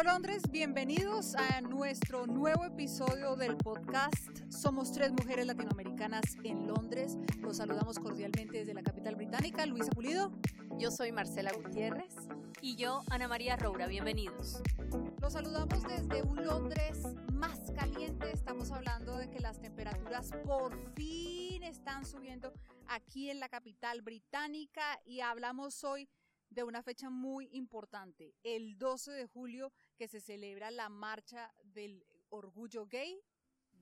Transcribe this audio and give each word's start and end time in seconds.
Hola 0.00 0.12
Londres, 0.14 0.42
bienvenidos 0.50 1.34
a 1.34 1.60
nuestro 1.60 2.26
nuevo 2.26 2.64
episodio 2.64 3.36
del 3.36 3.56
podcast. 3.56 4.30
Somos 4.48 4.92
tres 4.92 5.12
mujeres 5.12 5.46
latinoamericanas 5.46 6.36
en 6.44 6.66
Londres. 6.66 7.18
Los 7.40 7.58
saludamos 7.58 7.98
cordialmente 7.98 8.58
desde 8.58 8.74
la 8.74 8.82
capital 8.82 9.16
británica. 9.16 9.66
Luisa 9.66 9.90
Pulido. 9.90 10.32
Yo 10.78 10.90
soy 10.90 11.12
Marcela 11.12 11.52
Gutiérrez. 11.52 12.14
Y 12.62 12.76
yo, 12.76 13.02
Ana 13.10 13.28
María 13.28 13.56
Roura. 13.56 13.86
Bienvenidos. 13.88 14.62
Los 15.20 15.32
saludamos 15.32 15.82
desde 15.82 16.22
un 16.22 16.44
Londres 16.46 17.02
más 17.32 17.70
caliente. 17.72 18.30
Estamos 18.32 18.70
hablando 18.70 19.16
de 19.16 19.28
que 19.28 19.40
las 19.40 19.60
temperaturas 19.60 20.30
por 20.44 20.76
fin 20.94 21.62
están 21.62 22.06
subiendo 22.06 22.52
aquí 22.88 23.30
en 23.30 23.40
la 23.40 23.48
capital 23.48 24.02
británica 24.02 25.00
y 25.04 25.20
hablamos 25.20 25.84
hoy 25.84 26.08
de 26.50 26.64
una 26.64 26.82
fecha 26.82 27.08
muy 27.08 27.48
importante, 27.52 28.34
el 28.42 28.76
12 28.76 29.12
de 29.12 29.26
julio, 29.26 29.72
que 29.96 30.08
se 30.08 30.20
celebra 30.20 30.70
la 30.70 30.88
marcha 30.88 31.52
del 31.62 32.04
orgullo 32.28 32.86
gay. 32.86 33.22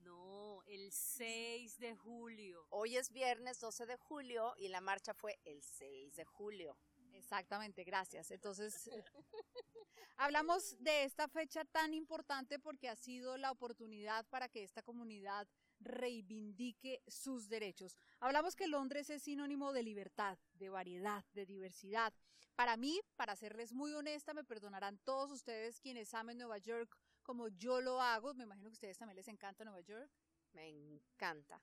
No, 0.03 0.63
el 0.67 0.91
6 0.91 1.79
de 1.79 1.95
julio. 1.95 2.65
Hoy 2.69 2.95
es 2.95 3.11
viernes 3.11 3.59
12 3.59 3.85
de 3.85 3.97
julio 3.97 4.53
y 4.57 4.69
la 4.69 4.81
marcha 4.81 5.13
fue 5.13 5.39
el 5.43 5.61
6 5.61 6.15
de 6.15 6.25
julio. 6.25 6.77
Exactamente, 7.13 7.83
gracias. 7.83 8.31
Entonces, 8.31 8.89
hablamos 10.17 10.75
de 10.79 11.03
esta 11.03 11.27
fecha 11.27 11.65
tan 11.65 11.93
importante 11.93 12.59
porque 12.59 12.87
ha 12.87 12.95
sido 12.95 13.35
la 13.37 13.51
oportunidad 13.51 14.25
para 14.27 14.47
que 14.47 14.63
esta 14.63 14.83
comunidad 14.83 15.47
reivindique 15.79 17.01
sus 17.07 17.49
derechos. 17.49 17.97
Hablamos 18.19 18.55
que 18.55 18.67
Londres 18.67 19.09
es 19.09 19.23
sinónimo 19.23 19.73
de 19.73 19.83
libertad, 19.83 20.37
de 20.53 20.69
variedad, 20.69 21.25
de 21.33 21.45
diversidad. 21.45 22.13
Para 22.55 22.75
mí, 22.77 22.99
para 23.15 23.35
serles 23.35 23.71
muy 23.71 23.93
honesta, 23.93 24.33
me 24.33 24.43
perdonarán 24.43 24.97
todos 24.99 25.31
ustedes 25.31 25.79
quienes 25.79 26.13
amen 26.13 26.37
Nueva 26.37 26.57
York 26.57 26.97
como 27.23 27.47
yo 27.47 27.79
lo 27.79 28.01
hago. 28.01 28.33
Me 28.33 28.43
imagino 28.43 28.69
que 28.69 28.73
a 28.73 28.79
ustedes 28.79 28.97
también 28.97 29.15
les 29.15 29.27
encanta 29.27 29.63
Nueva 29.63 29.81
York. 29.81 30.11
Me 30.51 30.67
encanta. 30.67 31.61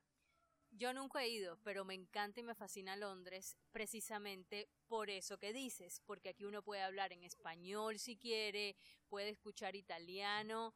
Yo 0.71 0.93
nunca 0.93 1.23
he 1.23 1.29
ido, 1.29 1.57
pero 1.63 1.85
me 1.85 1.93
encanta 1.93 2.39
y 2.39 2.43
me 2.43 2.53
fascina 2.53 2.95
Londres 2.95 3.57
precisamente 3.71 4.69
por 4.87 5.09
eso 5.09 5.37
que 5.37 5.53
dices, 5.53 6.01
porque 6.05 6.29
aquí 6.29 6.45
uno 6.45 6.61
puede 6.61 6.81
hablar 6.81 7.13
en 7.13 7.23
español 7.23 7.99
si 7.99 8.17
quiere, 8.17 8.75
puede 9.07 9.29
escuchar 9.29 9.75
italiano, 9.75 10.73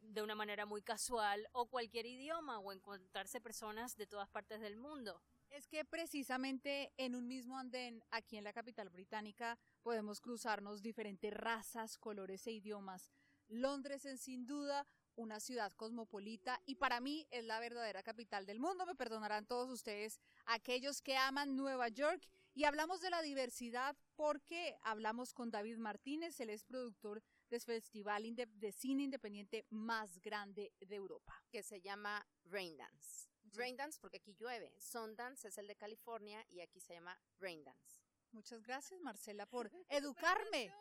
de 0.00 0.22
una 0.22 0.34
manera 0.34 0.66
muy 0.66 0.82
casual 0.82 1.48
o 1.52 1.66
cualquier 1.66 2.06
idioma 2.06 2.58
o 2.58 2.72
encontrarse 2.72 3.40
personas 3.40 3.96
de 3.96 4.06
todas 4.06 4.28
partes 4.28 4.60
del 4.60 4.76
mundo. 4.76 5.22
Es 5.50 5.66
que 5.66 5.84
precisamente 5.84 6.92
en 6.96 7.14
un 7.14 7.28
mismo 7.28 7.58
andén, 7.58 8.02
aquí 8.10 8.36
en 8.36 8.44
la 8.44 8.52
capital 8.52 8.88
británica, 8.90 9.58
podemos 9.82 10.20
cruzarnos 10.20 10.82
diferentes 10.82 11.32
razas, 11.32 11.98
colores 11.98 12.46
e 12.46 12.52
idiomas. 12.52 13.12
Londres 13.48 14.06
es 14.06 14.20
sin 14.20 14.46
duda 14.46 14.86
una 15.14 15.40
ciudad 15.40 15.72
cosmopolita 15.74 16.60
y 16.64 16.76
para 16.76 17.00
mí 17.00 17.26
es 17.30 17.44
la 17.44 17.60
verdadera 17.60 18.02
capital 18.02 18.46
del 18.46 18.60
mundo. 18.60 18.86
Me 18.86 18.94
perdonarán 18.94 19.46
todos 19.46 19.70
ustedes, 19.70 20.20
aquellos 20.46 21.02
que 21.02 21.16
aman 21.16 21.56
Nueva 21.56 21.88
York. 21.88 22.26
Y 22.54 22.64
hablamos 22.64 23.00
de 23.00 23.10
la 23.10 23.22
diversidad 23.22 23.96
porque 24.14 24.76
hablamos 24.82 25.32
con 25.32 25.50
David 25.50 25.78
Martínez, 25.78 26.38
él 26.40 26.50
es 26.50 26.64
productor 26.64 27.22
festival 27.60 28.34
de 28.34 28.72
cine 28.72 29.04
independiente 29.04 29.66
más 29.70 30.18
grande 30.20 30.72
de 30.80 30.94
Europa. 30.94 31.42
Que 31.50 31.62
se 31.62 31.80
llama 31.80 32.26
Raindance. 32.44 33.28
Raindance 33.54 33.98
porque 34.00 34.18
aquí 34.18 34.34
llueve. 34.34 34.72
Sundance 34.78 35.48
es 35.48 35.58
el 35.58 35.66
de 35.66 35.76
California 35.76 36.44
y 36.48 36.60
aquí 36.60 36.80
se 36.80 36.94
llama 36.94 37.18
Raindance. 37.38 38.02
Muchas 38.32 38.62
gracias, 38.62 39.00
Marcela, 39.00 39.46
por 39.46 39.70
educarme 39.88 40.72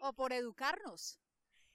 o 0.00 0.12
por 0.12 0.32
educarnos. 0.32 1.18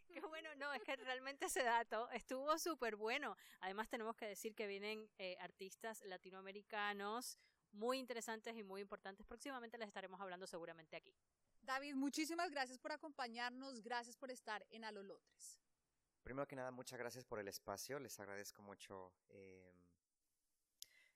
Qué 0.08 0.22
bueno, 0.22 0.56
no, 0.56 0.73
es 0.73 0.81
que 0.84 0.95
realmente 0.95 1.47
ese 1.47 1.64
dato 1.64 2.09
estuvo 2.12 2.58
súper 2.58 2.96
bueno. 2.96 3.35
Además 3.59 3.90
tenemos 3.90 4.16
que 4.16 4.28
decir 4.28 4.56
que 4.56 4.66
vienen 4.66 5.09
eh, 5.18 5.35
artistas 5.41 6.02
latinoamericanos 6.06 7.38
muy 7.74 8.00
interesantes 8.00 8.56
y 8.56 8.63
muy 8.63 8.81
importantes. 8.81 9.25
Próximamente 9.25 9.78
les 9.78 9.88
estaremos 9.88 10.22
hablando 10.22 10.47
seguramente 10.47 10.96
aquí. 10.96 11.13
David, 11.66 11.96
muchísimas 11.96 12.52
gracias 12.52 12.78
por 12.78 12.92
acompañarnos, 12.92 13.81
gracias 13.81 14.16
por 14.16 14.30
estar 14.30 14.66
en 14.70 14.84
Alolotres. 14.84 15.59
Primero 16.22 16.48
que 16.48 16.56
nada, 16.56 16.72
muchas 16.72 17.00
gracias 17.00 17.26
por 17.26 17.40
el 17.40 17.48
espacio, 17.48 18.00
les 18.00 18.20
agradezco 18.20 18.62
mucho 18.62 19.14
em, 19.30 19.76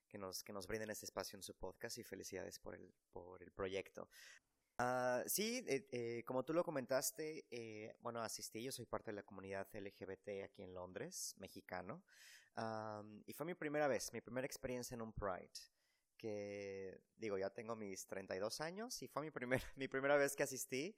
que, 0.08 0.18
nos, 0.18 0.42
que 0.42 0.52
nos 0.52 0.66
brinden 0.66 0.90
este 0.90 1.06
espacio 1.06 1.36
en 1.36 1.42
su 1.42 1.54
podcast 1.54 1.98
y 1.98 2.04
felicidades 2.04 2.58
por 2.58 2.74
el, 2.74 2.92
por 3.12 3.42
el 3.42 3.52
proyecto. 3.52 4.08
Ah, 4.78 5.22
sí, 5.26 5.64
eh, 5.68 5.86
eh, 5.92 6.24
como 6.26 6.44
tú 6.44 6.52
lo 6.52 6.64
comentaste, 6.64 7.46
eh, 7.50 7.94
bueno, 8.00 8.20
asistí, 8.20 8.62
yo 8.62 8.72
soy 8.72 8.86
parte 8.86 9.10
de 9.10 9.16
la 9.16 9.22
comunidad 9.22 9.68
LGBT 9.72 10.44
aquí 10.44 10.62
en 10.62 10.74
Londres, 10.74 11.34
mexicano, 11.38 12.02
y 13.24 13.32
fue 13.32 13.46
mi 13.46 13.54
primera 13.54 13.88
vez, 13.88 14.12
mi 14.12 14.20
primera 14.20 14.46
experiencia 14.46 14.94
en 14.94 15.02
un 15.02 15.12
Pride 15.12 15.50
que 16.20 17.00
digo, 17.16 17.38
ya 17.38 17.48
tengo 17.48 17.74
mis 17.76 18.06
32 18.06 18.60
años 18.60 19.00
y 19.02 19.08
fue 19.08 19.22
mi, 19.22 19.30
primer, 19.30 19.62
mi 19.76 19.88
primera 19.88 20.16
vez 20.16 20.36
que 20.36 20.42
asistí, 20.42 20.94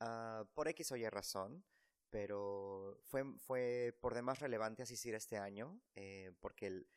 uh, 0.00 0.44
por 0.52 0.68
X 0.68 0.92
o 0.92 0.96
Y 0.96 1.08
razón, 1.08 1.64
pero 2.10 2.98
fue, 3.04 3.24
fue 3.38 3.96
por 4.00 4.14
demás 4.14 4.40
relevante 4.40 4.82
asistir 4.82 5.14
este 5.14 5.38
año, 5.38 5.80
eh, 5.94 6.32
porque 6.40 6.66
el 6.66 6.88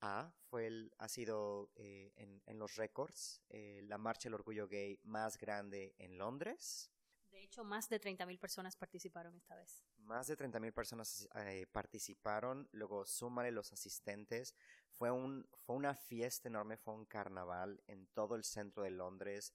A 0.00 0.32
fue 0.48 0.66
el, 0.66 0.94
ha 0.98 1.08
sido 1.08 1.70
eh, 1.74 2.12
en, 2.16 2.42
en, 2.46 2.58
los 2.58 2.76
récords 2.76 3.42
eh, 3.50 3.82
la 3.84 3.98
marcha 3.98 4.28
del 4.28 4.34
orgullo 4.34 4.66
gay 4.66 4.98
más 5.02 5.36
grande 5.36 5.94
en 5.98 6.16
Londres. 6.16 6.90
De 7.30 7.42
hecho, 7.42 7.62
más 7.62 7.88
de 7.88 8.00
30.000 8.00 8.38
personas 8.38 8.76
participaron 8.76 9.36
esta 9.36 9.54
vez. 9.54 9.84
Más 9.98 10.26
de 10.26 10.36
30.000 10.36 10.72
personas 10.72 11.28
eh, 11.34 11.66
participaron, 11.70 12.68
luego 12.72 13.04
súmale 13.06 13.50
los 13.50 13.72
asistentes. 13.72 14.54
Fue, 14.98 15.12
un, 15.12 15.46
fue 15.52 15.76
una 15.76 15.94
fiesta 15.94 16.48
enorme, 16.48 16.76
fue 16.76 16.92
un 16.92 17.04
carnaval 17.04 17.80
en 17.86 18.08
todo 18.08 18.34
el 18.34 18.42
centro 18.42 18.82
de 18.82 18.90
Londres, 18.90 19.54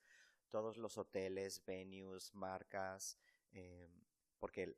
todos 0.49 0.77
los 0.77 0.97
hoteles, 0.97 1.61
venues, 1.65 2.33
marcas, 2.33 3.17
eh, 3.51 3.89
porque 4.39 4.77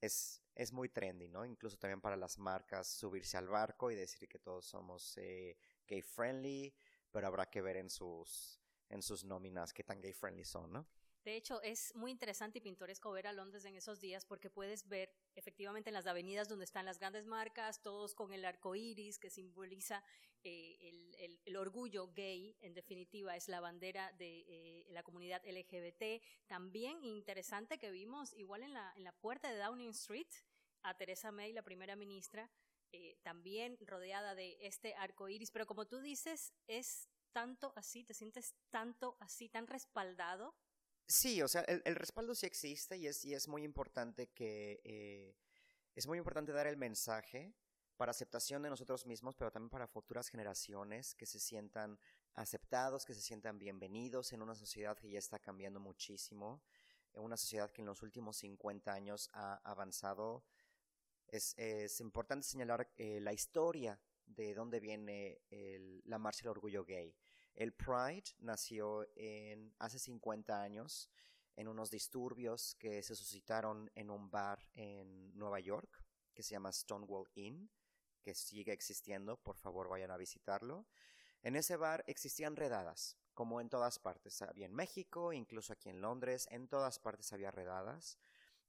es, 0.00 0.42
es 0.54 0.72
muy 0.72 0.88
trendy, 0.88 1.28
¿no? 1.28 1.44
Incluso 1.44 1.76
también 1.76 2.00
para 2.00 2.16
las 2.16 2.38
marcas 2.38 2.86
subirse 2.86 3.36
al 3.36 3.48
barco 3.48 3.90
y 3.90 3.94
decir 3.94 4.26
que 4.28 4.38
todos 4.38 4.64
somos 4.64 5.18
eh, 5.18 5.58
gay 5.86 6.00
friendly, 6.00 6.74
pero 7.10 7.26
habrá 7.26 7.50
que 7.50 7.60
ver 7.60 7.76
en 7.76 7.90
sus, 7.90 8.58
en 8.88 9.02
sus 9.02 9.24
nóminas 9.24 9.74
qué 9.74 9.84
tan 9.84 10.00
gay 10.00 10.14
friendly 10.14 10.44
son, 10.44 10.72
¿no? 10.72 10.86
De 11.24 11.36
hecho, 11.36 11.62
es 11.62 11.94
muy 11.94 12.10
interesante 12.10 12.58
y 12.58 12.60
pintoresco 12.60 13.12
ver 13.12 13.28
a 13.28 13.32
Londres 13.32 13.64
en 13.64 13.76
esos 13.76 14.00
días 14.00 14.24
porque 14.24 14.50
puedes 14.50 14.88
ver 14.88 15.14
efectivamente 15.36 15.90
en 15.90 15.94
las 15.94 16.06
avenidas 16.06 16.48
donde 16.48 16.64
están 16.64 16.84
las 16.84 16.98
grandes 16.98 17.26
marcas, 17.26 17.80
todos 17.80 18.14
con 18.14 18.32
el 18.32 18.44
arco 18.44 18.74
iris 18.74 19.20
que 19.20 19.30
simboliza 19.30 20.02
eh, 20.42 21.38
el, 21.44 21.56
orgullo 21.56 22.12
gay, 22.12 22.56
en 22.60 22.74
definitiva, 22.74 23.36
es 23.36 23.46
la 23.46 23.60
bandera 23.60 24.10
de 24.12 24.44
eh, 24.48 24.86
la 24.88 25.04
comunidad 25.04 25.42
LGBT. 25.46 26.20
También 26.48 27.04
interesante 27.04 27.78
que 27.78 27.92
vimos, 27.92 28.32
igual 28.32 28.64
en 28.64 28.72
la, 28.72 29.14
puerta 29.20 29.48
de 29.48 29.58
Downing 29.58 29.90
Street, 29.90 30.26
a 30.82 30.96
Teresa 30.96 31.30
May, 31.30 31.52
la 31.52 31.62
primera 31.62 31.94
ministra, 31.94 32.50
eh, 32.90 33.16
también 33.22 33.78
rodeada 33.86 34.34
de 34.34 34.58
este 34.60 34.94
arco 34.94 35.28
iris. 35.28 35.52
Pero 35.52 35.66
como 35.66 35.86
tú 35.86 36.00
dices, 36.00 36.52
es 36.66 37.08
tanto 37.30 37.72
así, 37.76 38.02
te 38.02 38.14
sientes 38.14 38.56
tanto 38.70 39.16
así, 39.20 39.48
tan 39.48 39.68
respaldado 39.68 40.56
Sí, 41.12 41.42
o 41.42 41.48
sea, 41.48 41.60
el, 41.60 41.94
respaldo 41.94 42.34
sí 42.34 42.46
existe 42.46 42.96
y 42.96 43.06
es, 43.06 43.22
y 43.26 43.34
es 43.34 43.46
muy 43.46 43.64
importante 43.64 44.28
que 44.28 44.80
eh, 44.82 45.36
es 45.94 46.06
muy 46.06 46.16
importante 46.16 46.52
dar 46.52 46.66
el 46.66 46.78
mensaje 46.78 47.52
para 47.98 48.12
aceptación 48.12 48.62
de 48.62 48.70
nosotros 48.70 49.04
mismos, 49.04 49.36
pero 49.36 49.52
también 49.52 49.68
para 49.68 49.86
futuras 49.86 50.28
generaciones 50.28 51.14
que 51.14 51.26
se 51.26 51.38
sientan 51.38 52.00
aceptados, 52.32 53.04
que 53.04 53.12
se 53.12 53.20
sientan 53.20 53.58
bienvenidos 53.58 54.32
en 54.32 54.40
una 54.40 54.54
sociedad 54.54 54.96
que 54.96 55.10
ya 55.10 55.18
está 55.18 55.38
cambiando 55.38 55.80
muchísimo, 55.80 56.62
en 57.12 57.22
una 57.24 57.36
sociedad 57.36 57.70
que 57.70 57.82
en 57.82 57.88
los 57.88 58.00
últimos 58.00 58.38
50 58.38 58.90
años 58.90 59.28
ha 59.34 59.56
avanzado. 59.70 60.46
Es, 61.28 61.52
es 61.58 62.00
importante 62.00 62.46
señalar 62.46 62.90
eh, 62.96 63.20
la 63.20 63.34
historia 63.34 64.00
de 64.24 64.54
dónde 64.54 64.80
viene 64.80 65.42
la 66.06 66.18
marcha 66.18 66.44
del 66.44 66.52
orgullo 66.52 66.86
gay. 66.86 67.14
El 67.54 67.72
Pride 67.74 68.24
nació 68.38 69.06
en, 69.14 69.74
hace 69.78 69.98
50 69.98 70.60
años 70.60 71.10
en 71.56 71.68
unos 71.68 71.90
disturbios 71.90 72.74
que 72.76 73.02
se 73.02 73.14
suscitaron 73.14 73.90
en 73.94 74.10
un 74.10 74.30
bar 74.30 74.66
en 74.72 75.36
Nueva 75.36 75.60
York 75.60 76.02
que 76.32 76.42
se 76.42 76.52
llama 76.52 76.72
Stonewall 76.72 77.28
Inn, 77.34 77.70
que 78.22 78.34
sigue 78.34 78.72
existiendo, 78.72 79.36
por 79.36 79.56
favor 79.56 79.88
vayan 79.88 80.10
a 80.10 80.16
visitarlo. 80.16 80.86
En 81.42 81.56
ese 81.56 81.76
bar 81.76 82.04
existían 82.06 82.56
redadas, 82.56 83.18
como 83.34 83.60
en 83.60 83.68
todas 83.68 83.98
partes. 83.98 84.40
Había 84.42 84.66
en 84.66 84.74
México, 84.74 85.32
incluso 85.32 85.72
aquí 85.72 85.90
en 85.90 86.00
Londres, 86.00 86.48
en 86.50 86.68
todas 86.68 86.98
partes 86.98 87.32
había 87.32 87.50
redadas. 87.50 88.18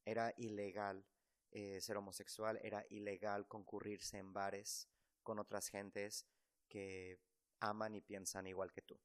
Era 0.05 0.33
ilegal 0.37 1.05
eh, 1.51 1.79
ser 1.81 1.97
homosexual, 1.97 2.59
era 2.63 2.85
ilegal 2.89 3.47
concurrirse 3.47 4.17
en 4.17 4.33
bares 4.33 4.89
con 5.21 5.39
otras 5.39 5.69
gentes 5.69 6.25
que 6.67 7.19
aman 7.63 7.95
y 7.95 8.01
piensan 8.01 8.47
igual 8.47 8.71
que 8.71 8.81
tú. 8.81 8.99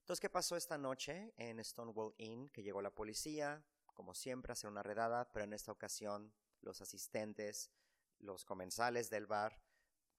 Entonces, 0.00 0.20
¿qué 0.20 0.30
pasó 0.30 0.56
esta 0.56 0.78
noche 0.78 1.34
en 1.36 1.62
Stonewall 1.62 2.14
Inn? 2.18 2.48
Que 2.48 2.62
llegó 2.62 2.80
la 2.80 2.94
policía, 2.94 3.62
como 3.94 4.14
siempre, 4.14 4.50
a 4.50 4.54
hacer 4.54 4.70
una 4.70 4.82
redada, 4.82 5.30
pero 5.32 5.44
en 5.44 5.52
esta 5.52 5.70
ocasión 5.70 6.32
los 6.62 6.80
asistentes, 6.80 7.70
los 8.18 8.44
comensales 8.44 9.10
del 9.10 9.26
bar, 9.26 9.60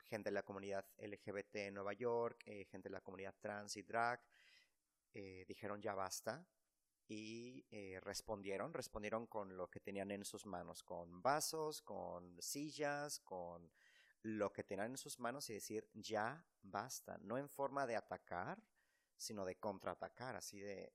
gente 0.06 0.30
de 0.30 0.36
la 0.36 0.44
comunidad 0.44 0.86
LGBT 0.98 1.56
en 1.56 1.74
Nueva 1.74 1.94
York, 1.94 2.44
eh, 2.46 2.66
gente 2.66 2.90
de 2.90 2.94
la 2.94 3.02
comunidad 3.02 3.36
trans 3.40 3.78
y 3.78 3.82
drag, 3.82 4.22
eh, 5.14 5.44
dijeron 5.48 5.82
ya 5.82 5.96
basta 5.96 6.48
y 7.08 7.66
eh, 7.72 8.00
respondieron, 8.02 8.74
respondieron 8.74 9.26
con 9.26 9.58
lo 9.58 9.70
que 9.70 9.80
tenían 9.80 10.12
en 10.12 10.24
sus 10.24 10.46
manos, 10.46 10.84
con 10.84 11.22
vasos, 11.24 11.82
con 11.82 12.40
sillas, 12.40 13.20
con 13.20 13.72
lo 14.22 14.52
que 14.52 14.64
tenían 14.64 14.92
en 14.92 14.98
sus 14.98 15.20
manos 15.20 15.50
y 15.50 15.54
decir 15.54 15.90
ya 15.94 16.46
basta, 16.62 17.18
no 17.22 17.38
en 17.38 17.50
forma 17.50 17.88
de 17.88 17.96
atacar, 17.96 18.62
sino 19.16 19.46
de 19.46 19.56
contraatacar, 19.56 20.36
así 20.36 20.60
de 20.60 20.94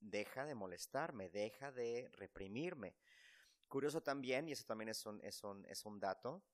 deja 0.00 0.44
de 0.44 0.54
molestarme, 0.54 1.28
deja 1.30 1.72
de 1.72 2.08
reprimirme. 2.12 2.96
Curioso 3.68 4.02
también, 4.02 4.48
y 4.48 4.52
eso 4.52 4.64
también 4.64 4.90
es 4.90 5.04
un, 5.06 5.20
es 5.22 5.42
un, 5.42 5.64
es 5.66 5.84
un 5.84 5.98
dato, 5.98 6.44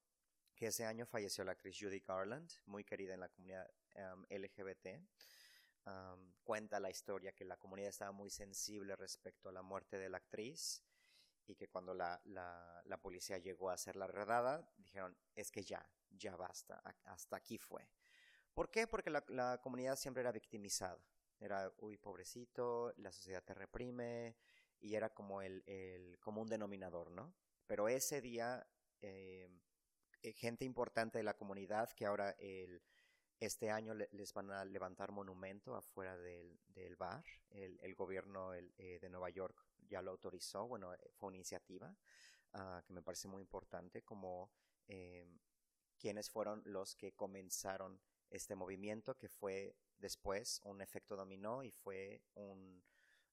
que 0.55 0.69
ese 0.69 0.85
año 0.85 1.07
falleció 1.07 1.45
la 1.45 1.53
actriz 1.53 1.77
Judy 1.79 2.01
Garland, 2.01 2.51
muy 2.67 2.85
querida 2.85 3.15
en 3.15 3.21
la 3.21 3.29
comunidad 3.29 3.69
um, 3.97 4.25
LGBT. 4.31 5.01
Um, 5.85 6.33
cuenta 6.45 6.79
la 6.79 6.91
historia 6.91 7.33
que 7.33 7.45
la 7.45 7.57
comunidad 7.57 7.89
estaba 7.89 8.13
muy 8.13 8.31
sensible 8.31 8.95
respecto 8.95 9.49
a 9.49 9.53
la 9.53 9.63
muerte 9.63 9.99
de 9.99 10.09
la 10.09 10.19
actriz 10.19 10.85
y 11.47 11.55
que 11.55 11.69
cuando 11.69 11.95
la, 11.95 12.21
la, 12.25 12.97
policía 13.01 13.39
llegó 13.39 13.71
a 13.71 13.75
hacer 13.75 13.97
la 13.97 14.07
redada, 14.07 14.69
dijeron, 14.79 15.17
es 15.35 15.51
que 15.51 15.63
ya, 15.63 15.85
ya 16.11 16.37
basta, 16.37 16.83
hasta 17.05 17.37
aquí 17.37 17.59
fue. 17.59 17.89
¿Por 18.55 18.71
qué? 18.71 18.87
Porque 18.87 19.11
la, 19.11 19.59
comunidad 19.63 19.97
siempre 19.97 20.21
era 20.21 20.33
victimizada. 20.33 20.99
Era, 21.41 21.73
uy, 21.79 21.97
pobrecito, 21.97 22.93
la 22.99 23.11
sociedad 23.11 23.43
te 23.43 23.55
reprime, 23.55 24.37
y 24.79 24.95
era 24.95 25.11
como 25.11 25.43
el, 25.43 25.63
el 25.67 26.19
común 26.21 26.49
denominador, 26.49 27.11
¿no? 27.11 27.35
Pero 27.67 27.89
ese 27.89 28.21
día, 28.21 28.67
eh, 29.01 29.49
eh, 30.23 30.33
gente 30.33 30.65
importante 30.65 31.19
de 31.19 31.25
la 31.25 31.37
comunidad 31.37 31.91
que 31.93 32.07
ahora 32.07 32.31
el, 32.39 32.83
este 33.41 33.71
año 33.71 33.95
les 33.95 34.33
van 34.35 34.51
a 34.53 34.65
levantar 34.65 35.11
monumento 35.11 35.75
afuera 35.75 36.17
del, 36.17 36.61
del 36.69 36.97
bar. 36.97 37.25
El, 37.51 37.79
el 37.83 37.95
gobierno 37.95 38.55
el, 38.55 38.73
eh, 38.79 38.99
de 39.01 39.09
Nueva 39.09 39.31
York 39.31 39.57
ya 39.93 40.03
lo 40.03 40.11
autorizó. 40.11 40.67
Bueno, 40.67 40.93
fue 41.15 41.29
una 41.29 41.37
iniciativa 41.37 41.95
uh, 42.55 42.83
que 42.85 42.93
me 42.93 43.03
parece 43.03 43.29
muy 43.29 43.43
importante, 43.43 44.03
como 44.03 44.51
eh, 44.89 45.27
quienes 45.99 46.31
fueron 46.31 46.63
los 46.65 46.97
que 46.97 47.13
comenzaron 47.13 48.01
este 48.31 48.57
movimiento, 48.57 49.17
que 49.17 49.29
fue 49.29 49.77
después 49.99 50.61
un 50.65 50.81
efecto 50.81 51.15
dominó 51.15 51.63
y 51.63 51.71
fue 51.71 52.23
un, 52.35 52.83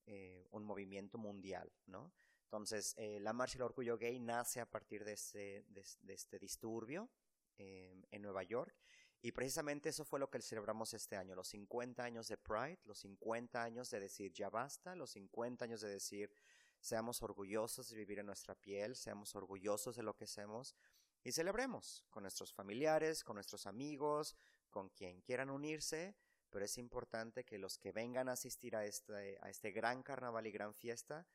eh, 0.06 0.48
un 0.52 0.66
movimiento 0.66 1.18
mundial, 1.18 1.72
¿no? 1.88 2.12
Entonces, 2.44 2.94
eh, 2.98 3.20
la 3.20 3.32
Marcha 3.32 3.54
del 3.54 3.64
Orgullo 3.64 3.98
Gay 3.98 4.20
nace 4.20 4.60
a 4.60 4.66
partir 4.66 5.06
de 5.06 5.14
este, 5.14 5.64
de, 5.68 6.14
este 6.14 6.40
disturbio 6.40 7.10
eh, 7.58 7.96
en 8.12 8.22
Nueva 8.22 8.44
York 8.44 8.76
y 9.22 9.32
precisamente 9.34 9.90
eso 9.90 10.06
fue 10.06 10.20
lo 10.20 10.30
que 10.30 10.42
celebramos 10.42 10.94
este 10.94 11.18
año, 11.18 11.36
los 11.36 11.50
50 11.50 12.04
años 12.04 12.28
de 12.28 12.38
Pride, 12.38 12.80
los 12.86 13.00
50 13.00 13.62
años 13.62 13.90
de 13.90 14.00
decir 14.00 14.32
ya 14.32 14.50
basta, 14.50 14.96
los 14.96 15.12
50 15.12 15.66
años 15.66 15.82
de 15.82 15.90
decir 15.90 16.34
seamos 16.80 17.22
orgullosos 17.22 17.90
de 17.90 17.98
vivir 17.98 18.20
en 18.20 18.28
nuestra 18.28 18.56
piel, 18.56 18.96
seamos 18.96 19.36
orgullosos 19.36 19.98
de 19.98 20.04
lo 20.04 20.16
que 20.16 20.24
hacemos 20.24 20.76
y 21.24 21.34
celebremos 21.34 22.06
con 22.10 22.24
nuestros 22.24 22.54
familiares, 22.54 23.26
con 23.26 23.36
nuestros 23.36 23.68
amigos, 23.68 24.38
con 24.70 24.90
quien 24.90 25.20
quieran 25.22 25.50
unirse, 25.50 26.16
pero 26.50 26.64
es 26.64 26.78
importante 26.78 27.44
que 27.44 27.58
los 27.58 27.78
que 27.78 27.92
vengan 27.92 28.30
a 28.30 28.34
asistir 28.34 28.76
a 28.76 28.86
este, 28.86 29.38
a 29.42 29.50
este 29.50 29.72
gran 29.72 30.02
carnaval 30.02 30.48
y 30.48 30.52
gran 30.52 30.74
fiesta 30.74 31.28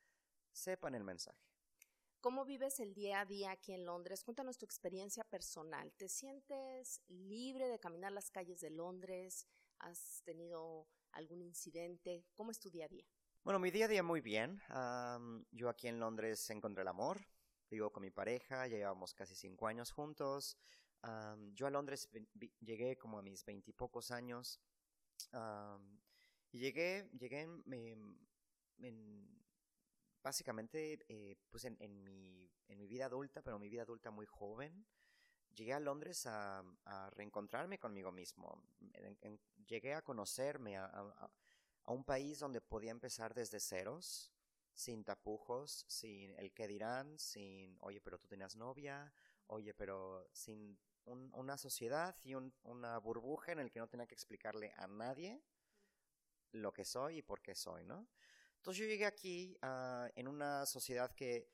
sepan 0.51 0.95
el 0.95 1.03
mensaje. 1.03 1.54
¿Cómo 2.25 2.43
vives 2.43 2.79
el 2.79 2.95
día 2.95 3.19
a 3.19 3.25
día 3.25 3.51
aquí 3.51 3.71
en 3.71 3.85
Londres? 3.85 4.23
Cuéntanos 4.23 4.57
tu 4.57 4.65
experiencia 4.65 5.23
personal. 5.23 5.93
¿Te 5.93 6.09
sientes 6.09 6.99
libre 7.07 7.67
de 7.67 7.77
caminar 7.77 8.11
las 8.11 8.31
calles 8.31 8.61
de 8.61 8.71
Londres? 8.71 9.47
¿Has 9.77 10.23
tenido 10.23 10.87
algún 11.11 11.43
incidente? 11.43 12.25
¿Cómo 12.33 12.49
es 12.49 12.59
tu 12.59 12.71
día 12.71 12.85
a 12.85 12.87
día? 12.87 13.05
Bueno, 13.43 13.59
mi 13.59 13.69
día 13.69 13.85
a 13.85 13.89
día 13.89 14.01
muy 14.01 14.21
bien. 14.21 14.59
yo 15.51 15.69
aquí 15.69 15.87
en 15.87 15.99
Londres 15.99 16.49
encontré 16.49 16.81
el 16.81 16.87
amor. 16.87 17.27
Vivo 17.69 17.91
con 17.91 18.01
mi 18.01 18.09
pareja, 18.09 18.65
ya 18.65 18.77
llevamos 18.77 19.13
casi 19.13 19.35
cinco 19.35 19.67
años 19.67 19.91
juntos. 19.91 20.57
yo 21.53 21.67
a 21.67 21.69
Londres 21.69 22.09
llegué 22.59 22.97
como 22.97 23.19
a 23.19 23.21
mis 23.21 23.45
veintipocos 23.45 24.09
años. 24.09 24.59
y 26.51 26.57
llegué, 26.57 27.07
llegué 27.19 27.41
en, 27.41 28.17
básicamente 30.25 31.05
eh, 31.07 31.35
pues 31.51 31.65
en, 31.65 32.03
mi, 32.03 32.49
vida 32.87 33.05
adulta, 33.05 33.43
pero 33.43 33.59
mi 33.59 33.69
vida 33.69 33.83
adulta 33.83 34.09
muy 34.09 34.25
joven. 34.25 34.87
Llegué 35.53 35.73
a 35.73 35.79
Londres 35.79 36.25
a, 36.25 36.63
reencontrarme 37.11 37.77
conmigo 37.77 38.11
mismo. 38.11 38.63
llegué 39.67 39.93
a 39.93 40.01
conocerme, 40.01 40.77
a, 40.77 41.29
un 41.85 42.03
país 42.03 42.39
donde 42.39 42.59
podía 42.59 42.89
empezar 42.89 43.35
desde 43.35 43.59
ceros, 43.59 44.33
sin 44.73 45.03
tapujos, 45.03 45.85
sin 45.87 46.33
el 46.39 46.51
qué 46.51 46.67
dirán, 46.67 47.19
sin, 47.19 47.77
oye, 47.81 48.01
pero 48.01 48.17
tú 48.17 48.27
tenías 48.27 48.55
novia, 48.55 49.13
oye, 49.45 49.75
pero 49.75 50.27
sin 50.33 50.79
una 51.05 51.55
sociedad 51.55 52.15
y 52.23 52.33
una 52.33 52.97
burbuja 52.97 53.51
en 53.51 53.59
el 53.59 53.69
que 53.69 53.79
no 53.79 53.87
tenía 53.87 54.07
que 54.07 54.15
explicarle 54.15 54.73
a 54.77 54.87
nadie 54.87 55.39
lo 56.51 56.73
que 56.73 56.83
soy 56.83 57.17
y 57.17 57.21
por 57.21 57.43
qué 57.43 57.53
soy, 57.53 57.83
¿no? 57.85 58.07
Entonces 58.65 58.81
yo 58.83 58.89
llegué 58.89 59.05
aquí 59.05 59.55
uh, 59.61 60.09
en 60.15 60.27
una 60.27 60.65
sociedad 60.65 61.13
que 61.13 61.47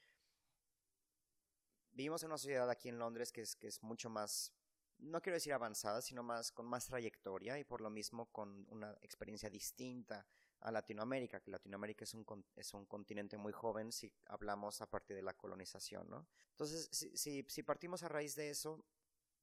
vivimos 1.92 2.24
en 2.24 2.28
una 2.28 2.38
sociedad 2.38 2.70
aquí 2.70 2.88
en 2.88 2.98
Londres 2.98 3.34
que 3.34 3.42
es, 3.42 3.58
que 3.58 3.68
es 3.68 3.84
mucho 3.84 4.10
más, 4.10 4.54
no 4.98 5.22
quiero 5.22 5.36
decir 5.36 5.52
avanzada, 5.52 6.02
sino 6.02 6.24
más 6.24 6.54
con 6.54 6.68
más 6.68 6.86
trayectoria 6.86 7.60
y 7.60 7.66
por 7.66 7.82
lo 7.82 7.90
mismo 7.90 8.32
con 8.32 8.66
una 8.70 8.94
experiencia 9.02 9.50
distinta 9.50 10.26
a 10.62 10.72
Latinoamérica, 10.72 11.42
que 11.42 11.52
Latinoamérica 11.52 12.06
es 12.06 12.14
un, 12.14 12.26
es 12.56 12.74
un 12.74 12.86
continente 12.86 13.36
muy 13.36 13.52
joven 13.52 13.92
si 13.92 14.10
hablamos 14.28 14.82
a 14.82 14.90
partir 14.90 15.18
de 15.18 15.24
la 15.24 15.34
colonización, 15.34 16.10
¿no? 16.10 16.26
Entonces, 16.52 16.88
si, 16.94 17.18
si, 17.18 17.44
si 17.46 17.62
partimos 17.62 18.04
a 18.04 18.08
raíz 18.08 18.36
de 18.36 18.52
eso, 18.52 18.86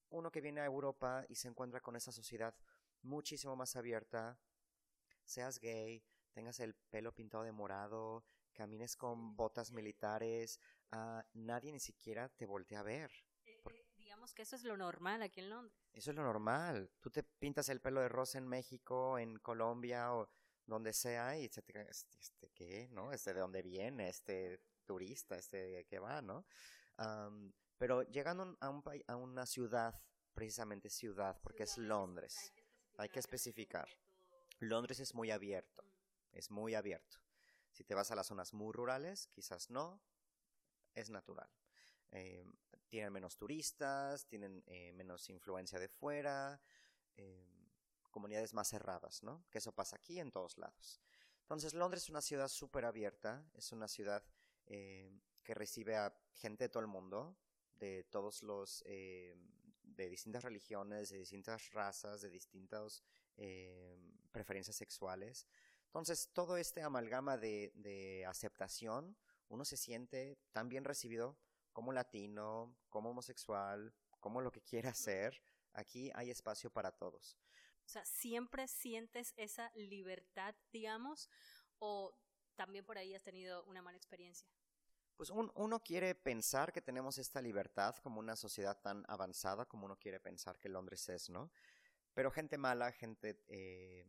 uno 0.09 0.33
que 0.33 0.41
viene 0.41 0.63
a 0.63 0.65
Europa 0.65 1.27
y 1.29 1.35
se 1.35 1.49
encuentra 1.49 1.83
con 1.83 1.97
esa 1.97 2.13
sociedad 2.13 2.55
muchísimo 3.03 3.57
más 3.57 3.77
abierta, 3.77 4.41
seas 5.27 5.59
gay, 5.59 6.03
tengas 6.39 6.61
el 6.61 6.73
pelo 6.73 7.13
pintado 7.13 7.43
de 7.43 7.51
morado, 7.51 8.25
camines 8.53 8.97
con 8.97 9.35
botas 9.35 9.73
militares, 9.73 10.61
uh, 10.93 11.21
nadie 11.35 11.73
ni 11.73 11.81
siquiera 11.81 12.29
te 12.29 12.47
voltea 12.47 12.79
a 12.79 12.85
ver. 12.85 13.11
Eh, 13.45 13.61
eh, 13.69 13.87
digamos 13.97 14.33
que 14.33 14.43
eso 14.43 14.55
es 14.55 14.63
lo 14.63 14.77
normal 14.77 15.21
aquí 15.23 15.41
en 15.41 15.51
Londres. 15.51 15.77
Eso 15.93 16.13
es 16.13 16.17
lo 16.17 16.23
normal. 16.23 16.93
Tú 17.01 17.11
te 17.11 17.25
pintas 17.25 17.69
el 17.71 17.81
pelo 17.81 18.01
de 18.01 18.09
rosa 18.09 18.39
en 18.39 18.47
México, 18.47 19.19
en 19.19 19.41
Colombia 19.41 20.15
o 20.15 20.31
donde 20.65 20.93
sea 20.93 21.37
y 21.37 21.47
este, 21.47 21.65
este 21.91 22.51
qué, 22.51 22.89
¿no? 22.93 23.13
Este 23.13 23.35
de 23.35 23.41
dónde 23.41 23.61
viene, 23.61 24.09
este 24.09 24.61
turista, 24.87 25.37
este 25.37 25.87
que 25.87 25.99
va, 25.99 26.23
¿no? 26.23 26.47
pero 27.79 28.03
llegando 28.03 28.57
a, 28.61 28.71
un, 28.71 28.83
a 29.07 29.17
una 29.17 29.47
ciudad, 29.47 30.01
precisamente 30.35 30.89
ciudad, 30.89 31.41
porque 31.43 31.65
es 31.65 31.79
Londres, 31.79 32.53
hay 32.97 33.09
que 33.09 33.21
especificar. 33.21 33.89
Londres 34.61 34.99
es 34.99 35.15
muy 35.15 35.31
abierto, 35.31 35.88
es 36.33 36.51
muy 36.51 36.75
abierto. 36.75 37.19
Si 37.73 37.85
te 37.85 37.95
vas 37.95 38.11
a 38.11 38.17
las 38.17 38.27
zonas 38.27 38.55
muy 38.55 38.73
rurales, 38.73 39.29
quizás 39.29 39.71
no, 39.71 40.01
es 40.95 41.11
natural. 41.11 41.49
Eh, 42.11 42.45
tienen 42.89 43.13
menos 43.13 43.37
turistas, 43.37 44.27
tienen 44.27 44.63
eh, 44.67 44.93
menos 44.93 45.29
influencia 45.29 45.79
de 45.79 45.89
fuera, 45.89 46.61
eh, 47.17 47.47
comunidades 48.11 48.55
más 48.55 48.69
cerradas, 48.69 49.23
¿no? 49.23 49.45
Que 49.51 49.59
eso 49.59 49.73
pasa 49.73 49.97
aquí 49.97 50.19
en 50.19 50.33
todos 50.33 50.57
lados. 50.59 51.01
Entonces, 51.43 51.75
Londres 51.75 52.05
es 52.05 52.09
una 52.09 52.23
ciudad 52.23 52.49
súper 52.49 52.85
abierta, 52.85 53.45
es 53.55 53.73
una 53.73 53.89
ciudad 53.89 54.25
que 54.67 55.55
recibe 55.55 55.97
a 55.97 56.15
gente 56.35 56.65
de 56.65 56.69
todo 56.69 56.83
el 56.83 56.89
mundo, 56.89 57.39
de 57.73 58.05
todos 58.05 58.43
los, 58.43 58.85
de 58.85 60.09
distintas 60.11 60.45
religiones, 60.45 61.09
de 61.09 61.17
distintas 61.17 61.73
razas, 61.73 62.21
de 62.21 62.29
distintas 62.29 63.03
preferencias 64.31 64.77
sexuales. 64.77 65.47
Entonces, 65.89 66.31
todo 66.33 66.57
este 66.57 66.83
amalgama 66.83 67.37
de, 67.37 67.73
de 67.75 68.25
aceptación, 68.27 69.17
uno 69.49 69.65
se 69.65 69.77
siente 69.77 70.39
tan 70.53 70.69
bien 70.69 70.85
recibido 70.85 71.37
como 71.73 71.93
latino, 71.93 72.77
como 72.89 73.11
homosexual, 73.11 73.95
como 74.21 74.41
lo 74.41 74.53
que 74.53 74.63
quiera 74.63 74.95
ser. 74.95 75.43
Aquí 75.73 76.11
hay 76.15 76.31
espacio 76.31 76.71
para 76.71 76.93
todos. 76.93 77.39
O 77.85 77.89
sea, 77.89 78.05
¿siempre 78.05 78.69
sientes 78.69 79.33
esa 79.37 79.73
libertad, 79.75 80.55
digamos, 80.73 81.31
o 81.79 82.15
también 82.55 82.85
por 82.85 82.99
ahí 82.99 83.15
has 83.15 83.23
tenido 83.23 83.65
una 83.65 83.81
mala 83.81 83.97
experiencia? 83.97 84.47
Pues 85.17 85.31
uno 85.31 85.81
quiere 85.81 86.15
pensar 86.15 86.73
que 86.73 86.83
tenemos 86.83 87.19
esta 87.19 87.41
libertad 87.41 87.97
como 88.03 88.21
una 88.21 88.37
sociedad 88.37 88.79
tan 88.81 89.05
avanzada 89.09 89.65
como 89.65 89.87
uno 89.87 89.97
quiere 89.97 90.21
pensar 90.21 90.59
que 90.59 90.69
Londres 90.69 91.09
es, 91.09 91.29
¿no? 91.31 91.51
Pero 92.15 92.31
gente 92.31 92.59
mala, 92.59 92.93
gente 92.93 93.43
eh, 93.49 94.05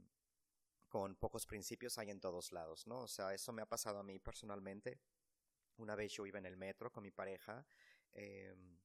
con 0.89 1.15
pocos 1.15 1.45
principios 1.45 1.97
hay 1.97 2.09
en 2.09 2.19
todos 2.19 2.51
lados, 2.51 2.87
¿no? 2.87 3.01
O 3.01 3.07
sea, 3.07 3.33
eso 3.33 3.53
me 3.53 3.61
ha 3.61 3.65
pasado 3.67 3.99
a 3.99 4.03
mí 4.03 4.19
personalmente. 4.19 4.99
Una 5.77 5.95
vez 5.95 6.11
yo 6.13 6.25
iba 6.25 6.39
en 6.39 6.45
el 6.45 6.57
metro 6.57 6.91
con 6.91 7.03
mi 7.03 7.11
pareja, 7.11 7.65
em, 8.11 8.77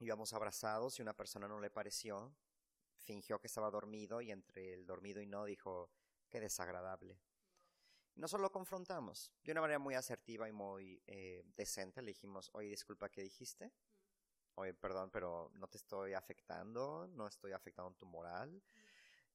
íbamos 0.00 0.32
abrazados 0.32 0.98
y 0.98 1.02
una 1.02 1.14
persona 1.16 1.48
no 1.48 1.60
le 1.60 1.70
pareció, 1.70 2.34
fingió 2.98 3.40
que 3.40 3.46
estaba 3.46 3.70
dormido 3.70 4.20
y 4.20 4.30
entre 4.30 4.74
el 4.74 4.84
dormido 4.84 5.22
y 5.22 5.26
no 5.26 5.44
dijo, 5.44 5.90
qué 6.28 6.40
desagradable. 6.40 7.18
Nosotros 8.16 8.42
lo 8.42 8.52
confrontamos 8.52 9.32
de 9.44 9.52
una 9.52 9.60
manera 9.60 9.78
muy 9.78 9.94
asertiva 9.94 10.48
y 10.48 10.52
muy 10.52 11.00
eh, 11.06 11.44
decente. 11.56 12.02
Le 12.02 12.08
dijimos, 12.08 12.50
oye, 12.52 12.68
disculpa, 12.68 13.08
¿qué 13.08 13.22
dijiste? 13.22 13.72
Oye, 14.56 14.74
perdón, 14.74 15.10
pero 15.12 15.52
no 15.54 15.68
te 15.68 15.78
estoy 15.78 16.14
afectando, 16.14 17.06
no 17.12 17.28
estoy 17.28 17.52
afectando 17.52 17.92
tu 17.94 18.06
moral. 18.06 18.60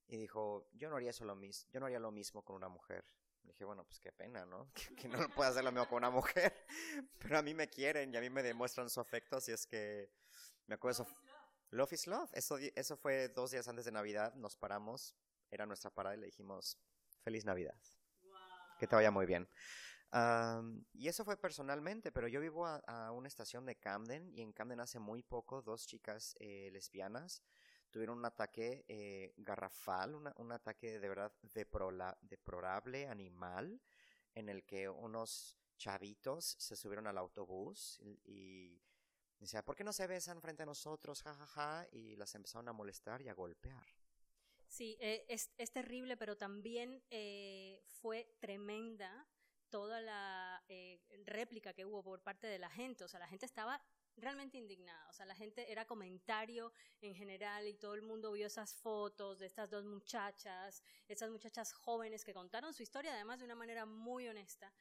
Y 0.06 0.16
dijo, 0.16 0.68
yo 0.72 0.90
no 0.90 0.96
haría 0.96 1.10
eso 1.10 1.24
lo 1.24 1.34
mismo, 1.34 1.70
yo 1.72 1.80
no 1.80 1.86
haría 1.86 1.98
lo 1.98 2.10
mismo 2.10 2.42
con 2.42 2.56
una 2.56 2.68
mujer. 2.68 3.04
Le 3.42 3.52
dije, 3.52 3.64
bueno, 3.64 3.84
pues 3.84 4.00
qué 4.00 4.12
pena, 4.12 4.44
¿no? 4.46 4.70
Que, 4.96 5.08
no 5.08 5.18
lo 5.18 5.28
pueda 5.28 5.50
hacer 5.50 5.64
lo 5.64 5.72
mismo 5.72 5.88
con 5.88 5.98
una 5.98 6.10
mujer. 6.10 6.66
Pero 7.18 7.38
a 7.38 7.42
mí 7.42 7.54
me 7.54 7.68
quieren 7.68 8.12
y 8.12 8.16
a 8.16 8.20
mí 8.20 8.30
me 8.30 8.42
demuestran 8.42 8.88
su 8.90 9.00
afecto, 9.00 9.36
así 9.36 9.52
es 9.52 9.66
que 9.66 10.10
me 10.66 10.74
acuerdo 10.74 11.02
eso. 11.02 11.14
Love 11.70 11.92
is 11.92 12.06
love. 12.06 12.30
Eso, 12.32 12.56
eso 12.58 12.96
fue 12.96 13.28
dos 13.28 13.50
días 13.50 13.66
antes 13.68 13.84
de 13.84 13.92
Navidad. 13.92 14.34
Nos 14.34 14.56
paramos, 14.56 15.16
era 15.50 15.66
nuestra 15.66 15.90
parada 15.90 16.16
y 16.16 16.20
le 16.20 16.26
dijimos, 16.26 16.78
feliz 17.22 17.44
Navidad. 17.44 17.78
Que 18.78 18.86
te 18.86 18.94
vaya 18.94 19.10
muy 19.10 19.26
bien. 19.26 19.48
y 20.92 21.08
eso 21.08 21.24
fue 21.24 21.36
personalmente, 21.36 22.12
pero 22.12 22.28
yo 22.28 22.40
vivo 22.40 22.66
a, 22.66 23.10
una 23.10 23.28
estación 23.28 23.66
de 23.66 23.76
Camden 23.76 24.32
y 24.32 24.42
en 24.42 24.52
Camden 24.52 24.80
hace 24.80 24.98
muy 24.98 25.22
poco 25.22 25.62
dos 25.62 25.86
chicas 25.86 26.36
eh, 26.38 26.70
lesbianas 26.72 27.42
tuvieron 27.94 28.18
un 28.18 28.24
ataque 28.24 28.84
eh, 28.88 29.32
garrafal, 29.36 30.16
un 30.16 30.50
ataque 30.50 30.98
de 30.98 31.08
verdad 31.08 31.32
deplorable, 31.40 33.06
animal, 33.06 33.80
en 34.34 34.48
el 34.48 34.64
que 34.64 34.88
unos 34.88 35.56
chavitos 35.78 36.56
se 36.58 36.74
subieron 36.74 37.06
al 37.06 37.18
autobús 37.18 38.00
y, 38.02 38.82
decía, 39.38 39.64
¿por 39.64 39.76
qué 39.76 39.84
no 39.84 39.92
se 39.92 40.08
besan 40.08 40.42
frente 40.42 40.64
a 40.64 40.66
nosotros? 40.66 41.22
Ja, 41.22 41.34
ja, 41.34 41.46
ja, 41.46 41.86
y 41.92 42.16
las 42.16 42.34
empezaron 42.34 42.68
a 42.68 42.72
molestar 42.72 43.22
y 43.22 43.28
a 43.28 43.32
golpear. 43.32 43.86
Sí, 44.66 44.96
eh, 44.98 45.24
es, 45.28 45.52
es, 45.56 45.70
terrible, 45.70 46.16
pero 46.16 46.36
también 46.36 47.00
eh, 47.10 47.80
fue 47.86 48.34
tremenda 48.40 49.24
toda 49.70 50.00
la 50.00 50.64
réplica 51.26 51.72
que 51.74 51.84
hubo 51.84 52.02
por 52.02 52.22
parte 52.22 52.48
de 52.48 52.58
la 52.58 52.70
gente. 52.70 53.04
O 53.04 53.08
sea, 53.08 53.20
la 53.20 53.28
gente 53.28 53.46
estaba 53.46 53.80
realmente 54.16 54.58
indignada. 54.58 55.08
O 55.08 55.12
sea, 55.12 55.26
la 55.26 55.34
gente 55.34 55.70
era 55.70 55.86
comentario 55.86 56.72
en 57.00 57.14
general 57.14 57.66
y 57.66 57.74
todo 57.74 57.94
el 57.94 58.02
mundo 58.02 58.32
vio 58.32 58.46
esas 58.46 58.74
fotos 58.74 59.38
de 59.38 59.46
estas 59.46 59.70
dos 59.70 59.84
muchachas, 59.84 60.82
esas 61.08 61.30
muchachas 61.30 61.72
jóvenes 61.72 62.24
que 62.24 62.34
contaron 62.34 62.74
su 62.74 62.82
historia 62.82 63.14
además 63.14 63.38
de 63.38 63.46
una 63.46 63.54
manera 63.54 63.86
muy 63.86 64.28
honesta. 64.28 64.72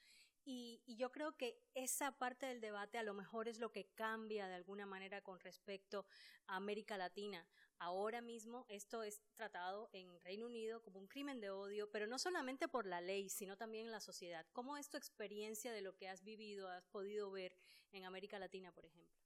Y, 0.45 0.81
y, 0.85 0.97
yo 0.97 1.09
creo 1.09 1.37
que 1.37 1.57
esa 1.73 2.17
parte 2.17 2.45
del 2.47 2.59
debate 2.59 2.97
a 2.97 3.03
lo 3.03 3.13
mejor 3.13 3.47
es 3.47 3.59
lo 3.59 3.71
que 3.71 3.85
cambia 3.95 4.45
de 4.45 4.55
alguna 4.55 4.85
manera 4.85 5.21
con 5.21 5.39
respecto 5.39 6.05
a 6.47 6.57
América 6.57 6.97
Latina. 6.97 7.47
Ahora 7.79 8.21
mismo 8.21 8.65
esto 8.69 9.03
es 9.03 9.21
tratado 9.35 9.89
en 9.93 10.19
Reino 10.21 10.45
Unido 10.45 10.81
como 10.81 10.99
un 10.99 11.07
crimen 11.07 11.39
de 11.39 11.49
odio, 11.49 11.89
pero 11.91 12.07
no 12.07 12.19
solamente 12.19 12.67
por 12.67 12.85
la 12.85 13.01
ley, 13.01 13.29
sino 13.29 13.57
también 13.57 13.85
en 13.85 13.91
la 13.91 13.99
sociedad. 13.99 14.45
¿Cómo 14.53 14.77
es 14.77 14.89
tu 14.89 14.97
experiencia 14.97 15.71
de 15.71 15.81
lo 15.81 15.95
que 15.95 16.07
has 16.07 16.23
vivido, 16.23 16.69
has 16.69 16.87
podido 16.87 17.31
ver 17.31 17.55
en 17.91 18.05
América 18.05 18.39
Latina, 18.39 18.71
por 18.71 18.85
ejemplo? 18.85 19.22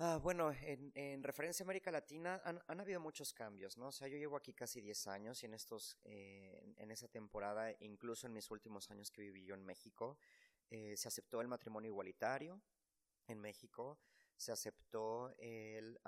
Ah, 0.00 0.20
bueno, 0.22 0.52
en, 0.62 1.24
referencia 1.24 1.64
a 1.64 1.66
América 1.66 1.90
Latina 1.90 2.40
han, 2.44 2.80
habido 2.80 3.00
muchos 3.00 3.32
cambios, 3.32 3.76
¿no? 3.76 3.88
O 3.88 3.92
sea, 3.92 4.06
yo 4.06 4.16
llevo 4.16 4.36
aquí 4.36 4.54
casi 4.54 4.80
10 4.80 5.08
años 5.08 5.42
y 5.42 5.46
en 5.46 5.54
estos, 5.54 5.98
eh, 6.04 6.72
en 6.76 6.92
esa 6.92 7.08
temporada, 7.08 7.72
incluso 7.80 8.28
en 8.28 8.32
mis 8.32 8.48
últimos 8.52 8.88
años 8.92 9.10
que 9.10 9.22
viví 9.22 9.44
yo 9.44 9.56
en 9.56 9.64
México, 9.64 10.16
eh, 10.70 10.96
se 10.96 11.08
aceptó 11.08 11.40
el 11.40 11.48
matrimonio 11.48 11.90
igualitario 11.90 12.62
en 13.26 13.40
México, 13.40 13.98
se 14.36 14.52
aceptó 14.52 15.34
el, 15.36 15.98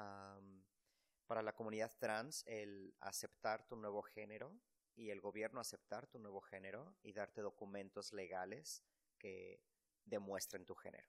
para 1.27 1.43
la 1.43 1.53
comunidad 1.53 1.91
trans 1.99 2.45
el 2.47 2.95
aceptar 3.01 3.67
tu 3.67 3.75
nuevo 3.75 4.03
género 4.03 4.53
y 4.95 5.11
el 5.11 5.21
gobierno 5.21 5.61
aceptar 5.61 6.07
tu 6.07 6.21
nuevo 6.21 6.41
género 6.41 6.95
y 7.03 7.13
darte 7.13 7.41
documentos 7.41 8.13
legales 8.13 8.85
que 9.19 9.61
demuestren 10.05 10.65
tu 10.65 10.77
género 10.77 11.09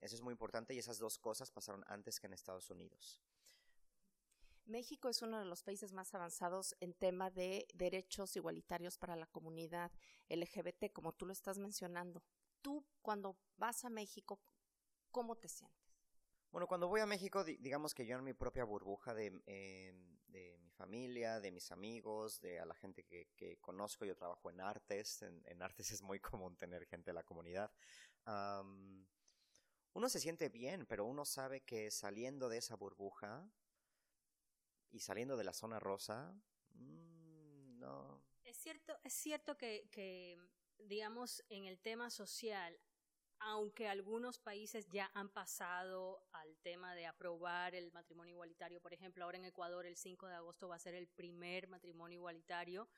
eso 0.00 0.14
es 0.14 0.22
muy 0.22 0.32
importante 0.32 0.74
y 0.74 0.78
esas 0.78 0.98
dos 0.98 1.18
cosas 1.18 1.50
pasaron 1.50 1.84
antes 1.86 2.18
que 2.18 2.26
en 2.26 2.32
Estados 2.32 2.70
Unidos. 2.70 3.20
México 4.64 5.08
es 5.08 5.22
uno 5.22 5.38
de 5.38 5.44
los 5.44 5.62
países 5.62 5.92
más 5.92 6.14
avanzados 6.14 6.76
en 6.80 6.94
tema 6.94 7.30
de 7.30 7.66
derechos 7.74 8.36
igualitarios 8.36 8.96
para 8.96 9.16
la 9.16 9.26
comunidad 9.26 9.90
LGBT, 10.28 10.92
como 10.92 11.12
tú 11.12 11.26
lo 11.26 11.32
estás 11.32 11.58
mencionando. 11.58 12.22
Tú, 12.60 12.86
cuando 13.02 13.36
vas 13.56 13.84
a 13.84 13.90
México, 13.90 14.40
¿cómo 15.10 15.36
te 15.36 15.48
sientes? 15.48 15.82
Bueno, 16.52 16.66
cuando 16.66 16.86
voy 16.86 17.00
a 17.00 17.06
México, 17.06 17.44
digamos 17.44 17.94
que 17.94 18.06
yo 18.06 18.16
en 18.16 18.24
mi 18.24 18.34
propia 18.34 18.64
burbuja 18.64 19.14
de, 19.14 19.42
em, 19.46 20.18
de 20.28 20.58
mi 20.58 20.70
familia, 20.70 21.40
de 21.40 21.50
mis 21.50 21.72
amigos, 21.72 22.40
de 22.40 22.60
a 22.60 22.66
la 22.66 22.74
gente 22.74 23.04
que, 23.04 23.30
que 23.36 23.56
conozco, 23.58 24.04
yo 24.04 24.14
trabajo 24.16 24.50
en 24.50 24.60
artes, 24.60 25.22
en, 25.22 25.62
artes 25.62 25.90
es 25.98 26.02
muy 26.02 26.20
común 26.20 26.56
tener 26.56 26.86
gente 26.86 27.10
de 27.10 27.14
la 27.14 27.24
comunidad 27.24 27.72
uno 29.94 30.08
se 30.08 30.20
siente 30.20 30.48
bien, 30.48 30.86
pero 30.86 31.04
uno 31.04 31.24
sabe 31.24 31.60
que 31.60 31.90
saliendo 31.90 32.48
de 32.48 32.58
esa 32.58 32.76
burbuja 32.76 33.48
y 34.90 35.00
saliendo 35.00 35.36
de 35.36 35.44
la 35.44 35.52
zona 35.52 35.78
rosa, 35.80 36.34
mm, 36.74 37.78
no. 37.78 38.22
Es 38.44 38.56
cierto, 38.56 38.98
es 39.04 39.12
cierto 39.12 39.56
que, 39.56 39.88
que, 39.90 40.38
digamos, 40.78 41.42
en 41.48 41.64
el 41.64 41.78
tema 41.78 42.10
social, 42.10 42.78
aunque 43.38 43.88
algunos 43.88 44.38
países 44.38 44.88
ya 44.88 45.10
han 45.14 45.28
pasado 45.28 46.24
al 46.32 46.56
tema 46.58 46.94
de 46.94 47.06
aprobar 47.06 47.74
el 47.74 47.90
matrimonio 47.92 48.32
igualitario, 48.34 48.80
por 48.80 48.92
ejemplo, 48.92 49.24
ahora 49.24 49.38
en 49.38 49.44
Ecuador 49.44 49.84
el 49.84 49.96
5 49.96 50.26
de 50.28 50.34
agosto 50.34 50.68
va 50.68 50.76
a 50.76 50.78
ser 50.78 50.94
el 50.94 51.08
primer 51.08 51.68
matrimonio 51.68 52.18
igualitario, 52.18 52.88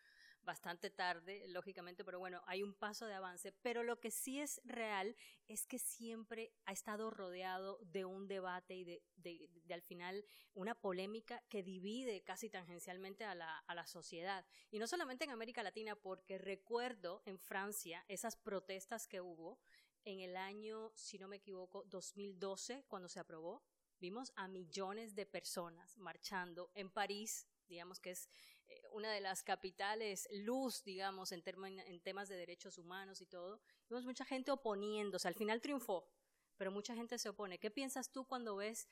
bastante 0.44 0.90
tarde, 0.90 1.46
lógicamente, 1.48 2.04
pero 2.04 2.18
bueno, 2.18 2.42
hay 2.46 2.62
un 2.62 2.74
paso 2.74 3.06
de 3.06 3.14
avance. 3.14 3.52
Pero 3.62 3.82
lo 3.82 4.00
que 4.00 4.10
sí 4.10 4.40
es 4.40 4.60
real 4.64 5.16
es 5.46 5.66
que 5.66 5.78
siempre 5.78 6.52
ha 6.64 6.72
estado 6.72 7.10
rodeado 7.10 7.78
de 7.82 8.04
un 8.04 8.28
debate 8.28 8.74
y 8.74 8.84
de, 8.84 9.02
de, 9.16 9.48
al 9.72 9.82
final 9.82 10.24
una 10.54 10.74
polémica 10.74 11.42
que 11.48 11.62
divide 11.62 12.22
casi 12.22 12.50
tangencialmente 12.50 13.24
a 13.24 13.34
la, 13.34 13.58
a 13.58 13.74
la 13.74 13.86
sociedad. 13.86 14.46
Y 14.70 14.78
no 14.78 14.86
solamente 14.86 15.24
en 15.24 15.30
América 15.30 15.62
Latina, 15.62 15.96
porque 15.96 16.38
recuerdo 16.38 17.22
en 17.24 17.38
Francia 17.38 18.04
esas 18.08 18.36
protestas 18.36 19.06
que 19.06 19.20
hubo 19.20 19.60
en 20.04 20.20
el 20.20 20.36
año, 20.36 20.92
si 20.94 21.18
no 21.18 21.28
me 21.28 21.36
equivoco, 21.36 21.84
2012, 21.84 22.84
cuando 22.88 23.08
se 23.08 23.20
aprobó. 23.20 23.64
Vimos 24.00 24.32
a 24.36 24.48
millones 24.48 25.14
de 25.14 25.24
personas 25.24 25.96
marchando 25.96 26.70
en 26.74 26.90
París, 26.90 27.48
digamos 27.68 28.00
que 28.00 28.10
es 28.10 28.28
una 28.94 29.12
de 29.12 29.20
las 29.20 29.42
capitales 29.42 30.28
luz, 30.30 30.84
digamos, 30.84 31.32
en, 31.32 31.42
en 31.46 32.00
temas 32.00 32.28
de 32.28 32.36
derechos 32.36 32.78
humanos 32.78 33.20
y 33.20 33.26
todo. 33.26 33.60
Vemos 33.88 34.04
mucha 34.04 34.24
gente 34.24 34.50
oponiéndose, 34.50 35.28
al 35.28 35.34
final 35.34 35.60
triunfó, 35.60 36.08
pero 36.56 36.70
mucha 36.70 36.94
gente 36.94 37.18
se 37.18 37.28
opone. 37.28 37.58
¿Qué 37.58 37.70
piensas 37.70 38.10
tú 38.10 38.24
cuando 38.24 38.56
ves 38.56 38.88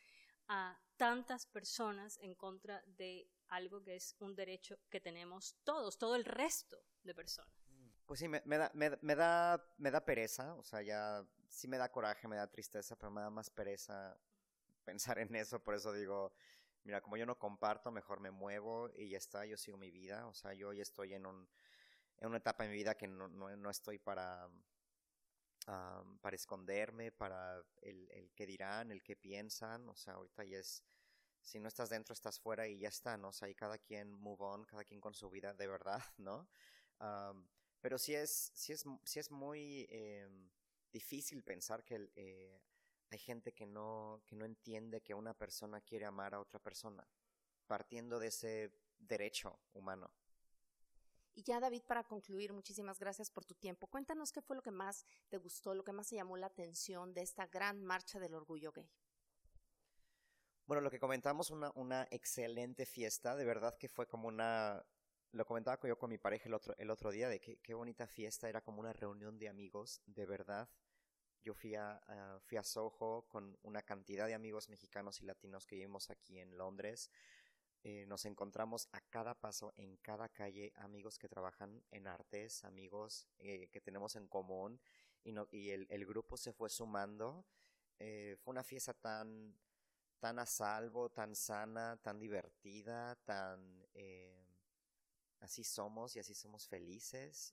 a 0.49 0.78
tantas 0.97 1.47
personas 1.47 2.18
en 2.21 2.35
contra 2.35 2.82
de 2.87 3.28
algo 3.49 3.82
que 3.82 3.97
es 3.97 4.16
un 4.18 4.35
derecho 4.35 4.76
que 4.90 5.00
tenemos 5.00 5.56
todos, 5.62 5.99
todo 5.99 6.16
el 6.16 6.25
resto 6.25 6.82
de 7.02 7.14
personas? 7.14 7.52
Pues 8.06 8.18
sí, 8.21 8.28
me, 8.28 8.40
da, 8.40 8.71
me, 8.75 9.14
da, 9.14 9.75
me 9.78 9.90
da 9.90 10.04
pereza, 10.04 10.54
o 10.56 10.62
sea, 10.62 10.82
ya 10.82 11.25
sí 11.49 11.68
me 11.68 11.78
da 11.78 11.90
coraje, 11.90 12.26
me 12.26 12.37
da 12.37 12.50
tristeza, 12.50 12.97
pero 12.97 13.11
me 13.11 13.21
da 13.21 13.30
más 13.30 13.49
pereza 13.49 14.18
pensar 14.85 15.18
en 15.18 15.35
eso, 15.37 15.62
por 15.62 15.75
eso 15.75 15.92
digo, 15.92 16.35
mira, 16.85 17.01
como 17.01 17.17
yo 17.17 17.27
no 17.27 17.39
comparto, 17.39 17.91
mejor 17.91 18.21
me 18.21 18.31
muevo 18.31 18.91
y 18.97 19.11
ya 19.11 19.19
está, 19.19 19.45
yo 19.47 19.57
sigo 19.57 19.77
mi 19.77 19.91
vida. 19.91 20.27
O 20.27 20.35
sea, 20.35 20.55
yo 20.55 20.69
hoy 20.69 20.81
estoy 20.81 21.15
en, 21.15 21.27
un, 21.27 21.49
en 22.19 22.29
una 22.29 22.39
etapa 22.39 22.65
de 22.65 22.71
mi 22.71 22.77
vida 22.77 22.97
que 22.97 23.09
no, 23.09 23.29
no, 23.29 23.71
estoy 23.71 23.99
para, 23.99 24.49
para 26.21 26.37
esconderme, 26.37 27.12
para 27.12 27.62
el, 27.83 28.11
el 28.11 28.33
qué 28.35 28.47
dirán, 28.47 28.91
el 28.91 29.03
qué 29.03 29.17
piensan. 29.17 29.89
O 29.89 29.97
sea, 29.97 30.15
ahorita 30.15 30.45
ya 30.45 30.59
es, 30.59 30.85
si 31.43 31.59
no 31.61 31.69
estás 31.69 31.91
dentro, 31.91 32.12
estás 32.12 32.39
fuera 32.39 32.67
y 32.69 32.79
ya 32.79 32.89
está, 32.89 33.17
¿no? 33.17 33.29
O 33.29 33.33
sea, 33.33 33.49
y 33.49 33.55
cada 33.55 33.79
quien 33.79 34.12
move 34.12 34.43
on, 34.45 34.65
cada 34.65 34.85
quien 34.85 35.01
con 35.01 35.15
su 35.15 35.31
vida 35.31 35.55
de 35.55 35.67
verdad, 35.67 36.03
¿no? 36.19 36.49
pero 37.81 37.99
sí 37.99 38.15
es, 38.15 38.53
sí 38.55 38.73
es, 38.73 38.85
sí 39.03 39.19
es 39.19 39.29
muy 39.33 39.89
em, 39.91 40.49
difícil 40.93 41.43
pensar 41.43 41.85
que 41.85 42.12
eh, 42.15 42.62
hay 43.12 43.19
gente 43.19 43.52
que 43.52 43.66
no, 43.66 44.23
que 44.26 44.35
no 44.35 44.45
entiende 44.47 45.02
que 45.02 45.14
una 45.14 45.35
persona 45.35 45.81
quiere 45.83 46.07
amar 46.07 46.35
a 46.35 46.40
otra 46.40 46.59
persona, 46.59 47.07
partiendo 47.66 48.19
de 48.19 48.28
ese 48.28 48.73
derecho 48.99 49.61
humano. 49.75 50.11
Y 51.35 51.42
ya 51.42 51.61
David, 51.61 51.83
para 51.87 52.04
concluir, 52.04 52.52
muchísimas 52.52 52.99
gracias 52.99 53.31
por 53.31 53.45
tu 53.45 53.54
tiempo. 53.54 53.87
Cuéntanos 53.87 54.33
qué 54.33 54.40
fue 54.40 54.57
lo 54.57 54.62
que 54.62 54.71
más 54.71 55.07
te 55.28 55.38
gustó, 55.38 55.75
lo 55.75 55.85
que 55.85 55.92
más 55.92 56.09
te 56.09 56.16
llamó 56.16 56.37
la 56.37 56.47
atención 56.47 57.12
de 57.12 57.23
esta 57.23 57.47
gran 57.47 57.83
marcha 57.85 58.19
del 58.19 58.35
orgullo 58.35 58.73
gay. 58.73 58.90
Bueno, 60.66 60.81
lo 60.81 60.90
que 60.90 60.99
comentamos, 60.99 61.50
una, 61.50 61.71
una 61.75 62.07
excelente 62.11 62.87
fiesta, 62.87 63.37
de 63.37 63.45
verdad 63.45 63.76
que 63.76 63.88
fue 63.88 64.07
como 64.07 64.28
una, 64.28 64.85
lo 65.33 65.45
comentaba 65.45 65.78
yo 65.87 65.99
con 65.99 66.11
mi 66.11 66.19
pareja 66.19 66.49
el 66.49 66.54
otro, 66.54 66.75
el 66.78 66.90
otro 66.90 67.11
día, 67.11 67.28
de 67.28 67.40
que 67.40 67.59
qué 67.59 67.75
bonita 67.75 68.07
fiesta, 68.07 68.49
era 68.49 68.62
como 68.62 68.81
una 68.81 68.92
reunión 68.92 69.38
de 69.38 69.49
amigos, 69.49 70.00
de 70.07 70.25
verdad. 70.25 70.71
Yo 71.43 71.55
fui 71.55 71.75
a, 71.75 72.01
fui 72.45 72.57
a 72.57 72.63
Soho 72.63 73.27
con 73.29 73.59
una 73.63 73.83
cantidad 73.83 74.27
de 74.27 74.35
amigos 74.35 74.69
mexicanos 74.69 75.21
y 75.21 75.27
latinos 75.27 75.67
que 75.67 75.75
vivimos 75.75 76.09
aquí 76.11 76.39
en 76.39 76.57
Londres. 76.57 77.11
Eh, 77.85 78.07
nos 78.07 78.25
encontramos 78.27 78.89
a 78.93 79.01
cada 79.01 79.35
paso, 79.35 79.73
en 79.77 79.97
cada 79.97 80.29
calle, 80.29 80.73
amigos 80.77 81.19
que 81.19 81.29
trabajan 81.29 81.83
en 81.91 82.07
artes, 82.07 82.65
amigos 82.65 83.27
eh, 83.41 83.69
que 83.73 83.81
tenemos 83.81 84.15
en 84.15 84.29
común, 84.29 84.81
y, 85.25 85.33
no, 85.33 85.49
y 85.51 85.71
el, 85.71 85.89
el, 85.91 86.07
grupo 86.07 86.37
se 86.37 86.53
fue 86.53 86.71
sumando. 86.71 87.45
Eh, 87.99 88.37
fue 88.41 88.53
una 88.53 88.63
fiesta 88.63 88.95
tan, 88.95 89.57
tan 90.21 90.39
a 90.39 90.47
salvo, 90.47 91.11
tan 91.11 91.35
sana, 91.35 91.97
tan 92.03 92.21
divertida, 92.21 93.17
tan... 93.25 93.85
así 95.41 95.65
somos 95.65 96.15
y 96.15 96.21
así 96.21 96.35
somos 96.35 96.69
felices. 96.69 97.53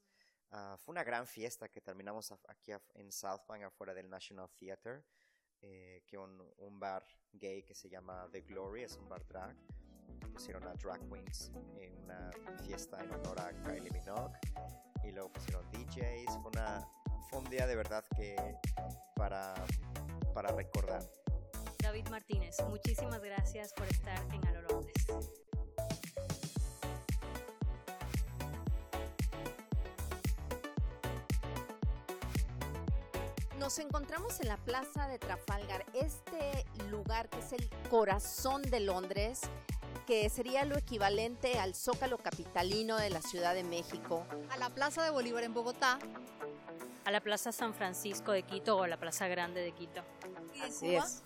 Uh, 0.51 0.77
fue 0.77 0.93
una 0.93 1.03
gran 1.03 1.27
fiesta 1.27 1.69
que 1.69 1.81
terminamos 1.81 2.31
aquí 2.47 2.71
en 2.95 3.11
South 3.11 3.41
Bank, 3.47 3.63
afuera 3.63 3.93
del 3.93 4.09
National 4.09 4.49
Theatre, 4.49 5.03
que 5.59 6.17
un, 6.17 6.41
un 6.57 6.79
bar 6.79 7.05
gay 7.33 7.63
que 7.63 7.75
se 7.75 7.89
llama 7.89 8.27
The 8.31 8.41
Glory, 8.41 8.83
es 8.83 8.95
un 8.95 9.09
bar 9.09 9.25
drag 9.27 9.55
pusieron 10.39 10.63
a 10.67 10.73
Drag 10.73 10.99
Queens 11.09 11.51
en 11.79 11.97
una 12.03 12.31
fiesta 12.65 12.97
en 13.03 13.11
honor 13.11 13.39
a 13.41 13.51
Kylie 13.63 13.91
Minogue 13.91 14.37
y 15.03 15.11
luego 15.11 15.31
pusieron 15.33 15.69
DJs. 15.71 16.37
Fue, 16.41 16.51
una, 16.51 16.87
fue 17.29 17.39
un 17.39 17.49
día 17.49 17.67
de 17.67 17.75
verdad 17.75 18.05
que 18.15 18.35
para, 19.15 19.53
para 20.33 20.51
recordar. 20.51 21.03
David 21.79 22.07
Martínez, 22.09 22.57
muchísimas 22.69 23.21
gracias 23.21 23.73
por 23.73 23.87
estar 23.87 24.21
en 24.33 24.47
Alo 24.47 24.61
Nos 33.59 33.77
encontramos 33.77 34.39
en 34.39 34.47
la 34.47 34.55
Plaza 34.55 35.09
de 35.09 35.19
Trafalgar, 35.19 35.85
este 35.93 36.65
lugar 36.89 37.29
que 37.29 37.39
es 37.39 37.51
el 37.51 37.69
corazón 37.89 38.61
de 38.61 38.79
Londres, 38.79 39.41
que 40.07 40.29
sería 40.29 40.63
lo 40.63 40.77
equivalente 40.77 41.59
al 41.59 41.75
Zócalo 41.75 42.19
Capitalino 42.19 42.95
de 42.95 43.09
la 43.09 43.21
Ciudad 43.21 43.53
de 43.53 43.65
México. 43.65 44.25
A 44.49 44.55
la 44.55 44.69
Plaza 44.69 45.03
de 45.03 45.09
Bolívar 45.09 45.43
en 45.43 45.53
Bogotá. 45.53 45.99
A 47.03 47.11
la 47.11 47.19
Plaza 47.19 47.51
San 47.51 47.73
Francisco 47.73 48.31
de 48.31 48.43
Quito 48.43 48.77
o 48.77 48.83
a 48.83 48.87
la 48.87 48.97
Plaza 48.97 49.27
Grande 49.27 49.59
de 49.59 49.73
Quito. 49.73 50.03
¿Y 50.55 50.61
Así 50.61 50.95
es. 50.95 51.21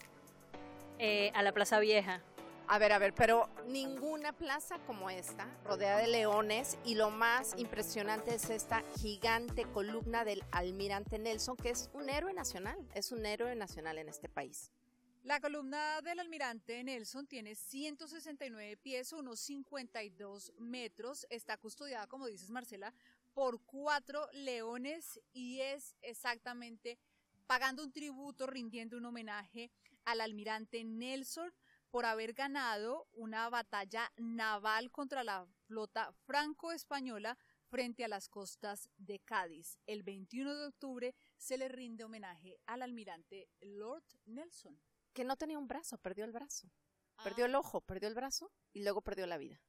Eh, 0.97 1.31
a 1.35 1.43
la 1.43 1.51
Plaza 1.51 1.79
Vieja. 1.79 2.23
A 2.73 2.79
ver, 2.79 2.91
a 2.91 2.97
ver, 2.97 3.13
pero 3.13 3.47
ninguna 3.67 4.33
plaza 4.33 4.79
como 4.87 5.07
esta, 5.11 5.45
rodeada 5.63 5.99
de 5.99 6.07
leones, 6.07 6.79
y 6.83 6.95
lo 6.95 7.11
más 7.11 7.53
impresionante 7.59 8.33
es 8.33 8.49
esta 8.49 8.81
gigante 8.97 9.65
columna 9.65 10.25
del 10.25 10.43
almirante 10.49 11.19
Nelson, 11.19 11.55
que 11.55 11.69
es 11.69 11.91
un 11.93 12.09
héroe 12.09 12.33
nacional, 12.33 12.75
es 12.95 13.11
un 13.11 13.27
héroe 13.27 13.53
nacional 13.55 13.99
en 13.99 14.09
este 14.09 14.27
país. 14.27 14.71
La 15.21 15.39
columna 15.39 16.01
del 16.01 16.19
almirante 16.19 16.83
Nelson 16.83 17.27
tiene 17.27 17.53
169 17.53 18.77
pies, 18.77 19.13
unos 19.13 19.39
52 19.41 20.53
metros. 20.57 21.27
Está 21.29 21.57
custodiada, 21.57 22.07
como 22.07 22.25
dices 22.25 22.49
Marcela, 22.49 22.91
por 23.35 23.61
cuatro 23.67 24.27
leones 24.33 25.21
y 25.31 25.59
es 25.59 25.95
exactamente 26.01 26.97
pagando 27.45 27.83
un 27.83 27.91
tributo, 27.91 28.47
rindiendo 28.47 28.97
un 28.97 29.05
homenaje 29.05 29.69
al 30.05 30.21
almirante 30.21 30.83
Nelson 30.83 31.53
por 31.93 32.07
haber 32.07 32.33
ganado 32.33 33.07
una 33.11 33.47
batalla 33.51 34.11
naval 34.17 34.89
contra 34.89 35.23
la 35.23 35.45
flota 35.67 36.11
franco-española 36.25 37.37
frente 37.69 38.03
a 38.03 38.07
las 38.07 38.29
costas 38.29 38.89
de 38.97 39.19
Cádiz. 39.19 39.77
El 39.85 40.01
21 40.01 40.55
de 40.55 40.65
octubre 40.65 41.15
se 41.37 41.55
le 41.55 41.67
rinde 41.67 42.03
homenaje 42.03 42.57
al 42.65 42.81
almirante 42.81 43.47
Lord 43.61 44.05
Nelson 44.25 44.81
que 45.13 45.23
no 45.23 45.37
tenía 45.37 45.59
un 45.59 45.67
brazo, 45.67 45.99
perdió 45.99 46.25
el 46.25 46.31
brazo. 46.31 46.67
Perdió 47.23 47.45
el 47.45 47.53
ah. 47.53 47.59
ojo, 47.59 47.79
perdió 47.81 48.09
el 48.09 48.15
brazo 48.15 48.51
y 48.71 48.81
luego 48.81 49.03
perdió 49.03 49.27
la 49.27 49.37
vida. 49.37 49.61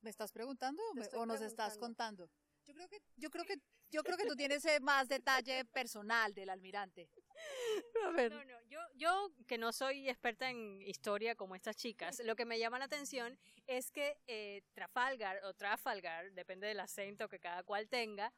¿Me 0.00 0.08
estás 0.08 0.32
preguntando 0.32 0.82
o, 1.12 1.26
nos 1.26 1.42
estás 1.42 1.76
contando? 1.76 2.30
Yo 2.64 2.72
creo 2.72 2.88
que 2.88 3.02
yo 3.16 3.28
creo 3.28 3.44
que 3.44 3.60
yo 3.90 4.02
creo 4.02 4.16
que 4.16 4.24
tú 4.24 4.34
tienes 4.34 4.64
eh, 4.64 4.80
más 4.80 5.08
detalle 5.08 5.66
personal 5.66 6.32
del 6.32 6.48
almirante. 6.48 7.10
A 8.06 8.10
ver. 8.10 8.32
No, 8.32 8.44
no, 8.44 8.62
yo, 8.68 8.80
yo 8.94 9.32
que 9.46 9.58
no 9.58 9.72
soy 9.72 10.08
experta 10.08 10.50
en 10.50 10.82
historia 10.82 11.34
como 11.34 11.54
estas 11.54 11.76
chicas, 11.76 12.20
lo 12.24 12.36
que 12.36 12.44
me 12.44 12.58
llama 12.58 12.78
la 12.78 12.86
atención 12.86 13.38
es 13.66 13.90
que 13.90 14.18
eh, 14.26 14.62
Trafalgar 14.74 15.42
o 15.44 15.54
Trafalgar, 15.54 16.32
depende 16.32 16.66
del 16.66 16.80
acento 16.80 17.28
que 17.28 17.38
cada 17.38 17.62
cual 17.62 17.88
tenga, 17.88 18.32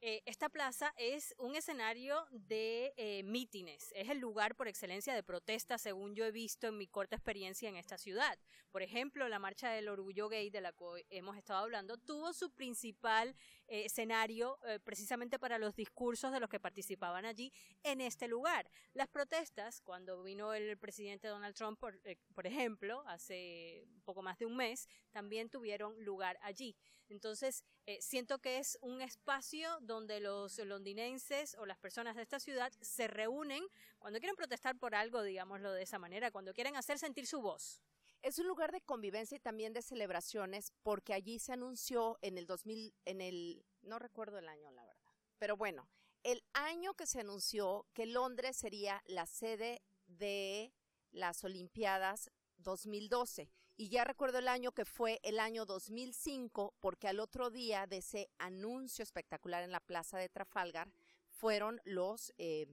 eh, 0.00 0.22
esta 0.26 0.48
plaza 0.48 0.94
es 0.96 1.34
un 1.38 1.56
escenario 1.56 2.24
de 2.30 2.94
eh, 2.96 3.24
mítines, 3.24 3.90
es 3.96 4.08
el 4.08 4.18
lugar 4.18 4.54
por 4.54 4.68
excelencia 4.68 5.12
de 5.12 5.24
protesta, 5.24 5.76
según 5.76 6.14
yo 6.14 6.24
he 6.24 6.30
visto 6.30 6.68
en 6.68 6.78
mi 6.78 6.86
corta 6.86 7.16
experiencia 7.16 7.68
en 7.68 7.74
esta 7.74 7.98
ciudad. 7.98 8.38
Por 8.70 8.82
ejemplo, 8.82 9.28
la 9.28 9.40
Marcha 9.40 9.70
del 9.70 9.88
Orgullo 9.88 10.28
Gay, 10.28 10.50
de 10.50 10.60
la 10.60 10.72
que 10.72 11.04
hemos 11.10 11.36
estado 11.36 11.58
hablando, 11.58 11.96
tuvo 11.98 12.32
su 12.32 12.50
principal 12.52 13.34
eh, 13.66 13.86
escenario 13.86 14.58
precisamente 14.84 15.38
para 15.38 15.58
los 15.58 15.74
discursos 15.74 16.30
de 16.32 16.40
los 16.40 16.48
que 16.48 16.60
participaban 16.60 17.24
allí 17.24 17.52
en 17.82 18.00
este 18.00 18.28
lugar. 18.28 18.70
Las 18.92 19.08
protestas, 19.08 19.80
cuando 19.80 20.22
vino 20.22 20.54
el 20.54 20.78
presidente 20.78 21.26
Donald 21.26 21.56
Trump, 21.56 21.78
por, 21.78 21.98
por 22.34 22.46
ejemplo, 22.46 23.02
hace 23.06 23.84
poco 24.04 24.22
más 24.22 24.38
de 24.38 24.46
un 24.46 24.56
mes, 24.56 24.86
también 25.10 25.50
tuvieron 25.50 26.02
lugar 26.04 26.38
allí. 26.42 26.76
Entonces, 27.08 27.64
eh, 27.86 27.98
siento 28.00 28.38
que 28.38 28.58
es 28.58 28.78
un 28.82 29.00
espacio 29.00 29.78
donde 29.88 30.20
los 30.20 30.58
londinenses 30.58 31.56
o 31.58 31.66
las 31.66 31.78
personas 31.78 32.14
de 32.14 32.22
esta 32.22 32.38
ciudad 32.38 32.72
se 32.80 33.08
reúnen 33.08 33.66
cuando 33.98 34.20
quieren 34.20 34.36
protestar 34.36 34.78
por 34.78 34.94
algo, 34.94 35.22
digámoslo 35.22 35.72
de 35.72 35.82
esa 35.82 35.98
manera, 35.98 36.30
cuando 36.30 36.54
quieren 36.54 36.76
hacer 36.76 37.00
sentir 37.00 37.26
su 37.26 37.40
voz. 37.40 37.82
Es 38.22 38.38
un 38.38 38.46
lugar 38.46 38.70
de 38.70 38.80
convivencia 38.80 39.36
y 39.36 39.40
también 39.40 39.72
de 39.72 39.82
celebraciones 39.82 40.72
porque 40.84 41.14
allí 41.14 41.40
se 41.40 41.52
anunció 41.52 42.18
en 42.22 42.38
el 42.38 42.46
2000, 42.46 42.94
en 43.04 43.20
el, 43.20 43.64
no 43.82 43.98
recuerdo 43.98 44.38
el 44.38 44.48
año, 44.48 44.70
la 44.70 44.84
verdad, 44.84 45.12
pero 45.38 45.56
bueno, 45.56 45.88
el 46.22 46.44
año 46.52 46.94
que 46.94 47.06
se 47.06 47.20
anunció 47.20 47.86
que 47.94 48.06
Londres 48.06 48.56
sería 48.56 49.02
la 49.06 49.26
sede 49.26 49.82
de 50.06 50.72
las 51.10 51.42
Olimpiadas 51.42 52.30
2012 52.58 53.50
y 53.80 53.90
ya 53.90 54.02
recuerdo 54.02 54.38
el 54.38 54.48
año 54.48 54.72
que 54.72 54.84
fue 54.84 55.20
el 55.22 55.38
año 55.38 55.64
2005, 55.64 56.74
porque 56.80 57.06
al 57.06 57.20
otro 57.20 57.48
día 57.48 57.86
de 57.86 57.98
ese 57.98 58.28
anuncio 58.36 59.04
espectacular 59.04 59.62
en 59.62 59.70
la 59.70 59.78
plaza 59.78 60.18
de 60.18 60.28
Trafalgar 60.28 60.92
fueron 61.28 61.80
los 61.84 62.34
eh, 62.38 62.66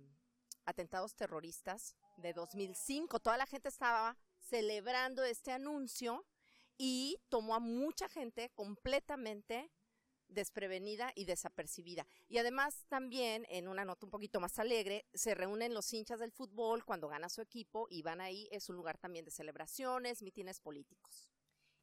atentados 0.66 1.16
terroristas 1.16 1.96
de 2.18 2.34
2005. 2.34 3.20
Toda 3.20 3.38
la 3.38 3.46
gente 3.46 3.70
estaba 3.70 4.18
celebrando 4.40 5.24
este 5.24 5.52
anuncio 5.52 6.26
y 6.76 7.20
tomó 7.30 7.54
a 7.54 7.60
mucha 7.60 8.10
gente 8.10 8.50
completamente 8.56 9.72
desprevenida 10.28 11.12
y 11.16 11.26
desapercibida. 11.26 12.08
Y 12.28 12.38
además 12.38 12.86
también, 12.88 13.46
en 13.50 13.68
una 13.68 13.86
nota 13.86 14.06
un 14.06 14.12
poquito 14.12 14.40
más 14.40 14.60
alegre, 14.60 15.06
se 15.14 15.36
reúnen 15.36 15.74
los 15.74 15.92
hinchas 15.94 16.20
del 16.20 16.32
fútbol 16.32 16.86
cuando 16.86 17.08
gana 17.08 17.30
su 17.30 17.42
equipo 17.42 17.88
y 17.90 18.02
van 18.02 18.22
ahí, 18.22 18.48
es 18.52 18.70
un 18.70 18.76
lugar 18.76 18.98
también 18.98 19.26
de 19.26 19.32
celebraciones, 19.32 20.22
mítines 20.22 20.60
políticos. 20.60 21.30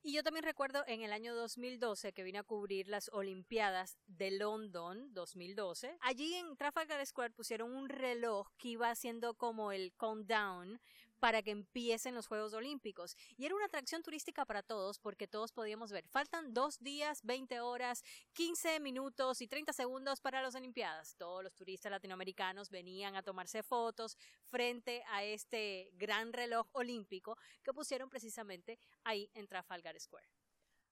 Y 0.05 0.15
yo 0.15 0.25
también 0.25 0.45
recuerdo 0.45 0.83
en 0.89 1.03
el 1.03 1.13
año 1.13 1.33
2012 1.33 2.13
que 2.13 2.25
vine 2.25 2.39
a 2.39 2.43
cubrir 2.43 2.89
las 2.89 3.09
Olimpiadas 3.13 3.99
de 4.09 4.33
London 4.33 5.15
2012. 5.15 5.97
Allí 6.01 6.35
en 6.35 6.57
Trafalgar 6.57 7.07
Square 7.07 7.35
pusieron 7.35 7.73
un 7.73 7.89
reloj 7.89 8.49
que 8.59 8.71
iba 8.71 8.91
haciendo 8.91 9.35
como 9.35 9.71
el 9.71 9.93
countdown 9.95 10.81
para 11.23 11.41
que 11.41 11.53
empiecen 11.53 12.17
los 12.17 12.27
Juegos 12.27 12.53
Olímpicos. 12.53 13.17
Y 13.37 13.47
era 13.47 13.55
una 13.55 13.67
atracción 13.67 14.03
turística 14.03 14.45
para 14.45 14.65
todos 14.65 14.99
porque 14.99 15.29
todos 15.29 15.53
podíamos 15.53 15.93
ver. 15.93 16.05
Faltan 16.09 16.53
dos 16.53 16.81
días, 16.81 17.21
20 17.23 17.61
horas, 17.61 18.03
15 18.33 18.81
minutos 18.81 19.41
y 19.41 19.47
30 19.47 19.73
segundos 19.73 20.21
para 20.21 20.43
las 20.43 20.57
Olimpiadas. 20.57 21.15
Todos 21.15 21.45
los 21.45 21.55
turistas 21.55 21.93
latinoamericanos 21.93 22.71
venían 22.71 23.15
a 23.15 23.23
tomarse 23.23 23.63
fotos 23.63 24.19
frente 24.49 25.05
a 25.11 25.23
este 25.23 25.91
gran 25.93 26.33
reloj 26.33 26.67
olímpico 26.73 27.39
que 27.63 27.73
pusieron 27.73 28.11
precisamente 28.11 28.81
ahí 29.05 29.31
en 29.35 29.47
Trafalgar 29.47 30.01
Square. 30.01 30.27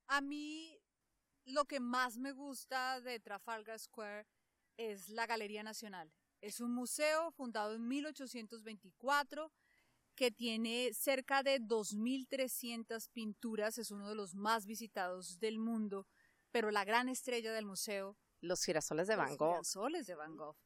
A 0.07 0.21
mí 0.21 0.81
lo 1.45 1.65
que 1.65 1.81
más 1.81 2.19
me 2.19 2.31
gusta 2.31 3.01
de 3.01 3.19
Trafalgar 3.19 3.81
Square 3.81 4.29
es 4.77 5.09
la 5.09 5.27
Galería 5.27 5.65
Nacional. 5.65 6.13
Es 6.41 6.61
un 6.61 6.73
museo 6.73 7.33
fundado 7.33 7.75
en 7.75 7.89
1824 7.89 9.51
que 10.21 10.31
tiene 10.31 10.93
cerca 10.93 11.43
de 11.43 11.63
2.300 11.63 13.09
pinturas, 13.11 13.79
es 13.79 13.91
uno 13.91 14.07
de 14.07 14.15
los 14.15 14.35
más 14.35 14.67
visitados 14.67 15.39
del 15.39 15.59
mundo, 15.59 16.07
pero 16.51 16.71
la 16.71 16.85
gran 16.85 17.09
estrella 17.09 17.55
del 17.55 17.65
museo... 17.65 18.19
Los 18.43 18.63
girasoles 18.63 19.09
de 19.09 19.17
Van 19.17 19.35
Gogh. 19.39 19.57
Los 19.57 19.69
girasoles 19.69 20.07
de 20.07 20.15
Van 20.17 20.37
Gogh, 20.37 20.59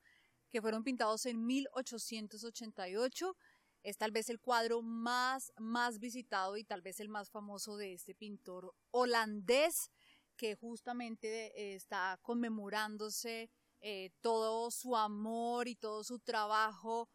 que 0.50 0.60
fueron 0.60 0.82
pintados 0.82 1.24
en 1.26 1.46
1888. 1.46 3.36
Es 3.84 3.96
tal 3.96 4.10
vez 4.10 4.28
el 4.28 4.40
cuadro 4.40 4.82
más, 4.82 5.52
más 5.56 6.00
visitado 6.00 6.56
y 6.56 6.64
tal 6.64 6.82
vez 6.82 6.98
el 6.98 7.08
más 7.08 7.30
famoso 7.30 7.76
de 7.76 7.92
este 7.92 8.12
pintor 8.12 8.74
holandés 8.90 9.92
que 10.36 10.56
justamente 10.56 11.52
eh, 11.54 11.76
está 11.76 12.18
conmemorándose 12.22 13.52
eh, 13.80 14.10
todo 14.20 14.72
su 14.72 14.96
amor 14.96 15.68
y 15.68 15.76
todo 15.76 16.02
su 16.02 16.18
trabajo 16.18 17.08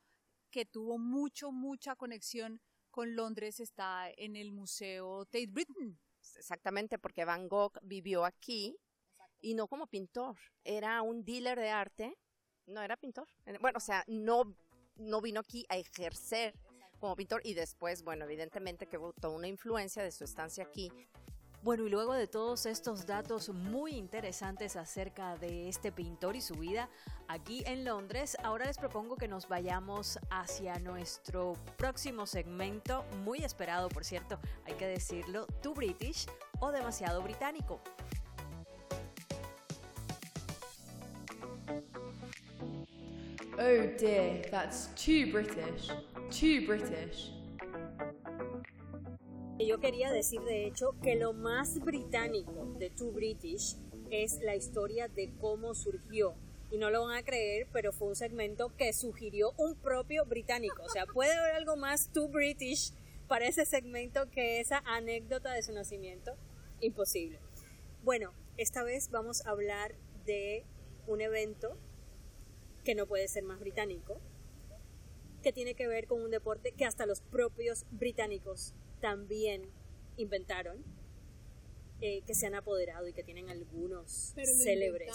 que 0.52 0.66
tuvo 0.66 0.98
mucho, 0.98 1.52
mucha 1.52 1.96
conexión 1.96 2.62
con 2.92 3.16
Londres, 3.16 3.60
está 3.60 4.10
en 4.18 4.36
el 4.36 4.52
Museo 4.52 5.26
Tate 5.26 5.48
Britain. 5.48 5.98
Exactamente, 6.38 7.00
porque 7.00 7.26
Van 7.26 7.48
Gogh 7.48 7.80
vivió 7.82 8.26
aquí 8.26 8.76
y 9.42 9.54
no 9.54 9.68
como 9.68 9.88
pintor, 9.88 10.38
era 10.64 11.02
un 11.02 11.24
dealer 11.24 11.60
de 11.60 11.70
arte, 11.70 12.18
no 12.66 12.82
era 12.82 12.98
pintor. 12.98 13.28
Bueno, 13.62 13.78
o 13.78 13.82
sea, 13.82 14.04
no, 14.08 14.56
no 14.96 15.22
vino 15.22 15.40
aquí 15.40 15.66
a 15.70 15.78
ejercer 15.78 16.54
como 17.00 17.16
pintor 17.16 17.42
y 17.46 17.54
después, 17.54 18.04
bueno, 18.04 18.26
evidentemente 18.26 18.88
que 18.88 18.98
toda 18.98 19.34
una 19.34 19.48
influencia 19.48 20.04
de 20.04 20.12
su 20.12 20.24
estancia 20.26 20.66
aquí. 20.66 20.92
Bueno, 21.62 21.86
y 21.86 21.90
luego 21.90 22.14
de 22.14 22.26
todos 22.26 22.66
estos 22.66 23.06
datos 23.06 23.50
muy 23.50 23.92
interesantes 23.92 24.78
acerca 24.78 25.36
de 25.36 25.68
este 25.68 25.92
pintor 25.92 26.38
y 26.38 26.42
su 26.42 26.56
vida 26.56 26.90
aquí 27.28 27.64
en 27.66 27.84
Londres, 27.84 28.38
ahora 28.44 28.66
les 28.66 28.78
propongo 28.78 29.18
que 29.18 29.28
nos 29.28 29.50
vayamos 29.50 30.20
hacia 30.30 30.80
nuestro 30.80 31.54
próximo 31.78 32.26
segmento, 32.26 33.04
muy 33.26 33.40
esperado 33.40 33.90
por 33.90 34.06
cierto, 34.06 34.40
hay 34.66 34.76
que 34.76 34.88
decirlo, 34.88 35.48
Too 35.62 35.74
British 35.74 36.28
o 36.62 36.72
demasiado 36.72 37.22
británico. 37.22 37.82
Oh 43.58 43.98
dear, 43.98 44.50
that's 44.50 44.88
too 44.96 45.30
British. 45.34 45.92
Too 46.32 46.66
British. 46.66 47.39
Yo 49.70 49.80
quería 49.80 50.12
decir, 50.12 50.42
de 50.42 50.66
hecho, 50.66 50.96
que 51.00 51.16
lo 51.16 51.32
más 51.32 51.78
británico 51.78 52.74
de 52.80 52.90
Too 52.90 53.12
British 53.12 53.78
es 54.10 54.40
la 54.40 54.56
historia 54.56 55.08
de 55.08 55.32
cómo 55.38 55.76
surgió. 55.76 56.34
Y 56.72 56.80
no 56.80 56.90
lo 56.90 57.06
van 57.06 57.16
a 57.16 57.24
creer, 57.24 57.68
pero 57.72 57.94
fue 57.94 58.08
un 58.08 58.16
segmento 58.16 58.76
que 58.78 58.92
sugirió 58.94 59.52
un 59.58 59.76
propio 59.76 60.26
británico. 60.26 60.82
O 60.82 60.90
sea, 60.90 61.06
puede 61.06 61.34
haber 61.34 61.54
algo 61.54 61.76
más 61.76 62.12
Too 62.12 62.30
British 62.30 62.94
para 63.28 63.46
ese 63.46 63.64
segmento 63.64 64.32
que 64.32 64.60
esa 64.60 64.82
anécdota 64.88 65.54
de 65.54 65.62
su 65.62 65.72
nacimiento. 65.72 66.36
Imposible. 66.82 67.40
Bueno, 68.04 68.34
esta 68.58 68.82
vez 68.82 69.12
vamos 69.12 69.46
a 69.46 69.52
hablar 69.52 69.94
de 70.26 70.66
un 71.06 71.22
evento 71.22 71.78
que 72.84 72.96
no 72.96 73.06
puede 73.06 73.28
ser 73.28 73.44
más 73.44 73.60
británico, 73.60 74.20
que 75.44 75.54
tiene 75.54 75.76
que 75.76 75.88
ver 75.88 76.08
con 76.08 76.24
un 76.24 76.32
deporte 76.32 76.72
que 76.72 76.86
hasta 76.86 77.06
los 77.06 77.22
propios 77.22 77.86
británicos 77.92 78.74
también 79.02 79.70
inventaron, 80.18 80.84
eh, 82.02 82.22
que 82.22 82.34
se 82.34 82.48
han 82.48 82.56
apoderado 82.56 83.08
y 83.08 83.14
que 83.14 83.24
tienen 83.24 83.50
algunos 83.50 84.34
célebres. 84.36 85.12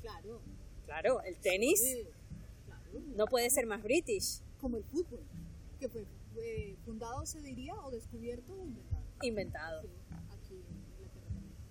Claro. 0.00 0.40
Claro, 0.84 1.22
el 1.22 1.36
tenis 1.38 1.82
no 3.16 3.26
puede 3.26 3.48
ser 3.50 3.66
más 3.66 3.82
british. 3.82 4.40
Como 4.60 4.76
el 4.76 4.84
fútbol, 4.84 5.20
que 5.78 5.88
fue, 5.88 6.04
fundado, 6.84 7.24
se 7.26 7.40
diría, 7.40 7.74
o 7.74 7.90
descubierto 7.90 8.52
o 8.52 8.64
inventado. 8.64 9.02
Inventado. 9.22 9.82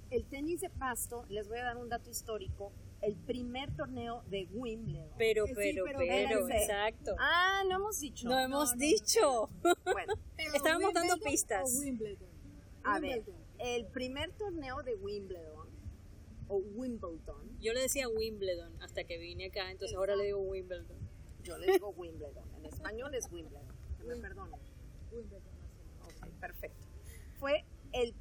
el 0.10 0.26
tenis 0.26 0.62
de 0.62 0.70
pasto, 0.70 1.26
les 1.30 1.48
voy 1.48 1.58
a 1.58 1.64
dar 1.64 1.78
un 1.78 1.90
dato 1.90 2.10
histórico, 2.10 2.72
el 3.04 3.16
primer 3.16 3.76
torneo 3.76 4.24
de 4.30 4.48
Wimbledon. 4.52 5.10
Pero, 5.18 5.46
pero, 5.56 5.86
pero, 5.98 6.50
exacto. 6.50 7.16
Ah, 7.20 7.64
no 7.68 7.76
hemos 7.76 8.00
dicho. 8.00 8.28
No, 8.28 8.36
no 8.36 8.40
hemos 8.40 8.78
dicho. 8.78 9.50
Bueno, 9.84 10.14
estábamos 10.56 10.94
dando 10.94 11.18
pistas. 11.18 11.80
Wimbledon. 11.80 12.30
A 12.84 13.00
ver, 13.00 13.24
el 13.60 13.86
primer 13.88 14.32
torneo 14.34 14.82
de 14.84 14.96
Wimbledon 14.96 15.70
o 16.48 16.58
Wimbledon. 16.58 17.60
Yo 17.60 17.74
le 17.74 17.82
decía 17.82 18.08
Wimbledon 18.10 18.82
hasta 18.82 19.04
que 19.04 19.18
vine 19.18 19.48
acá, 19.48 19.72
entonces 19.72 19.98
ahora 19.98 20.16
le 20.16 20.26
digo 20.26 20.40
Wimbledon. 20.40 20.98
Yo 21.44 21.58
le 21.58 21.74
digo 21.74 21.90
Wimbledon. 21.90 22.44
En 22.58 22.66
español 22.66 23.14
es 23.16 23.30
Wimbledon. 23.32 23.76
Que 23.98 24.04
me 24.06 24.16
perdone 24.18 24.58
Wimbledon. 25.12 25.54
Okay, 26.02 26.32
perfecto. 26.40 26.86
Fue 27.38 27.66
el 27.92 28.14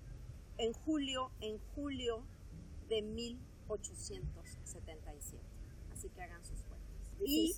en 0.59 0.73
julio, 0.73 1.31
en 1.40 1.59
julio 1.75 2.25
de 2.88 3.03
1800. 3.03 4.41
77. 4.72 5.42
Así 5.92 6.08
que 6.11 6.22
hagan 6.22 6.44
sus 6.44 6.62
cuentas. 6.62 7.12
Y 7.24 7.54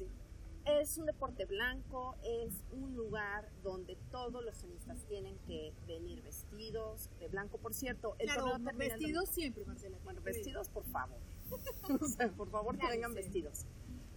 es 0.67 0.97
un 0.99 1.07
deporte 1.07 1.45
blanco, 1.45 2.17
es 2.23 2.65
un 2.73 2.95
lugar 2.95 3.51
donde 3.63 3.97
todos 4.11 4.43
los 4.43 4.59
tenistas 4.59 5.05
tienen 5.07 5.39
que 5.47 5.73
venir 5.87 6.23
vestidos 6.23 7.11
de 7.19 7.29
blanco. 7.29 7.59
Por 7.59 7.75
cierto, 7.75 8.17
el 8.19 8.29
claro, 8.29 8.59
vestidos 8.77 9.29
siempre, 9.29 9.65
Marcela. 9.65 9.99
Bueno, 10.05 10.23
vestidos 10.23 10.69
por 10.69 10.85
favor. 10.87 11.19
o 12.01 12.09
sea, 12.09 12.31
por 12.33 12.51
favor 12.51 12.79
que 12.79 12.87
vengan 12.89 13.15
vestidos. 13.15 13.67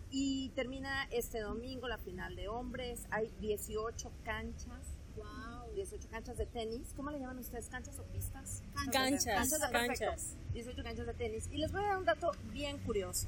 Y 0.10 0.50
termina 0.56 1.04
este 1.12 1.42
domingo 1.42 1.88
la 1.90 1.98
final 1.98 2.36
de 2.36 2.48
hombres. 2.48 3.06
Hay 3.12 3.30
18 3.42 4.10
canchas 4.24 4.97
18 5.78 6.10
canchas 6.10 6.38
de 6.38 6.46
tenis. 6.48 6.92
¿Cómo 6.96 7.12
le 7.12 7.20
llaman 7.20 7.38
ustedes? 7.38 7.68
¿Canchas 7.70 8.00
o 8.00 8.04
pistas? 8.06 8.64
Canchas. 8.92 9.26
Canchas. 9.26 9.72
canchas. 9.72 10.36
18 10.54 10.84
canchas 10.84 11.06
de 11.06 11.14
tenis. 11.14 11.48
Y 11.52 11.58
les 11.58 11.72
voy 11.72 11.82
a 11.84 11.88
dar 11.88 11.98
un 11.98 12.06
dato 12.06 12.32
bien 12.52 12.80
curioso. 12.80 13.28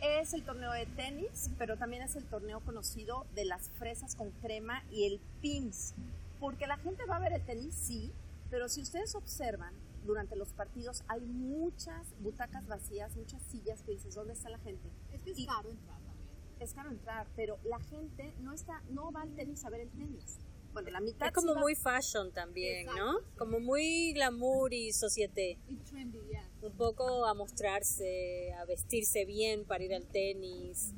Es 0.00 0.34
el 0.34 0.42
torneo 0.42 0.72
de 0.72 0.86
tenis, 0.86 1.50
pero 1.56 1.76
también 1.76 2.02
es 2.02 2.16
el 2.16 2.24
torneo 2.24 2.58
conocido 2.60 3.24
de 3.36 3.44
las 3.44 3.70
fresas 3.78 4.16
con 4.16 4.32
crema 4.42 4.82
y 4.90 5.06
el 5.06 5.20
pins. 5.40 5.94
Porque 6.40 6.66
la 6.66 6.76
gente 6.78 7.04
va 7.06 7.16
a 7.16 7.20
ver 7.20 7.32
el 7.32 7.42
tenis, 7.42 7.74
sí, 7.74 8.12
pero 8.50 8.68
si 8.68 8.82
ustedes 8.82 9.14
observan, 9.14 9.72
durante 10.04 10.36
los 10.36 10.48
partidos 10.48 11.04
hay 11.08 11.20
muchas 11.20 12.06
butacas 12.20 12.66
vacías, 12.66 13.16
muchas 13.16 13.40
sillas 13.44 13.80
que 13.82 13.92
dices, 13.92 14.16
¿dónde 14.16 14.34
está 14.34 14.50
la 14.50 14.58
gente? 14.58 14.90
Es 15.12 15.22
que 15.22 15.30
es 15.30 15.46
caro 15.46 15.70
entrar 15.70 16.00
también. 16.00 16.28
Es 16.58 16.74
caro 16.74 16.90
entrar, 16.90 17.26
pero 17.36 17.58
la 17.64 17.78
gente 17.78 18.34
no 18.40 18.52
está, 18.52 18.82
no 18.90 19.12
va 19.12 19.22
al 19.22 19.34
tenis 19.36 19.64
a 19.64 19.70
ver 19.70 19.82
el 19.82 19.90
tenis 19.90 20.38
bueno, 20.74 20.90
la 20.90 21.00
mitad. 21.00 21.28
Es 21.28 21.32
como 21.32 21.54
muy 21.54 21.74
fashion 21.74 22.32
también, 22.32 22.86
¿no? 22.86 23.20
Como 23.38 23.60
muy 23.60 24.12
glamour 24.12 24.74
y 24.74 24.92
société. 24.92 25.58
Y 25.68 25.76
trendy, 25.76 26.20
yeah. 26.28 26.46
Un 26.60 26.76
poco 26.76 27.24
a 27.24 27.32
mostrarse, 27.32 28.52
a 28.54 28.64
vestirse 28.66 29.24
bien 29.24 29.64
para 29.64 29.84
ir 29.84 29.94
al 29.94 30.06
tenis. 30.06 30.92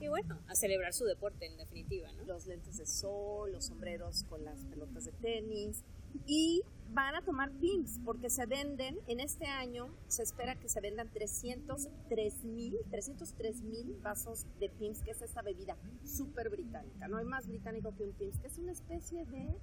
Y 0.00 0.08
bueno, 0.08 0.38
a 0.48 0.54
celebrar 0.54 0.92
su 0.92 1.04
deporte 1.04 1.46
en 1.46 1.56
definitiva, 1.56 2.12
¿no? 2.12 2.24
Los 2.24 2.46
lentes 2.46 2.76
de 2.76 2.86
sol, 2.86 3.52
los 3.52 3.66
sombreros 3.66 4.24
con 4.24 4.44
las 4.44 4.64
pelotas 4.64 5.06
de 5.06 5.12
tenis. 5.12 5.82
Y 6.26 6.62
van 6.92 7.14
a 7.14 7.22
tomar 7.22 7.50
pins 7.52 8.00
porque 8.04 8.28
se 8.28 8.46
venden, 8.46 8.98
en 9.06 9.20
este 9.20 9.46
año 9.46 9.88
se 10.08 10.22
espera 10.22 10.56
que 10.56 10.68
se 10.68 10.80
vendan 10.80 11.08
303 11.10 12.44
mil, 12.44 12.76
303 12.90 13.62
mil 13.62 13.96
vasos 14.02 14.46
de 14.58 14.68
pins, 14.68 15.02
que 15.02 15.12
es 15.12 15.22
esta 15.22 15.42
bebida 15.42 15.76
súper 16.04 16.50
británica. 16.50 17.08
No 17.08 17.16
hay 17.16 17.24
más 17.24 17.48
británico 17.48 17.94
que 17.96 18.04
un 18.04 18.12
pins, 18.12 18.38
que 18.38 18.48
es 18.48 18.58
una 18.58 18.72
especie 18.72 19.24
de 19.26 19.56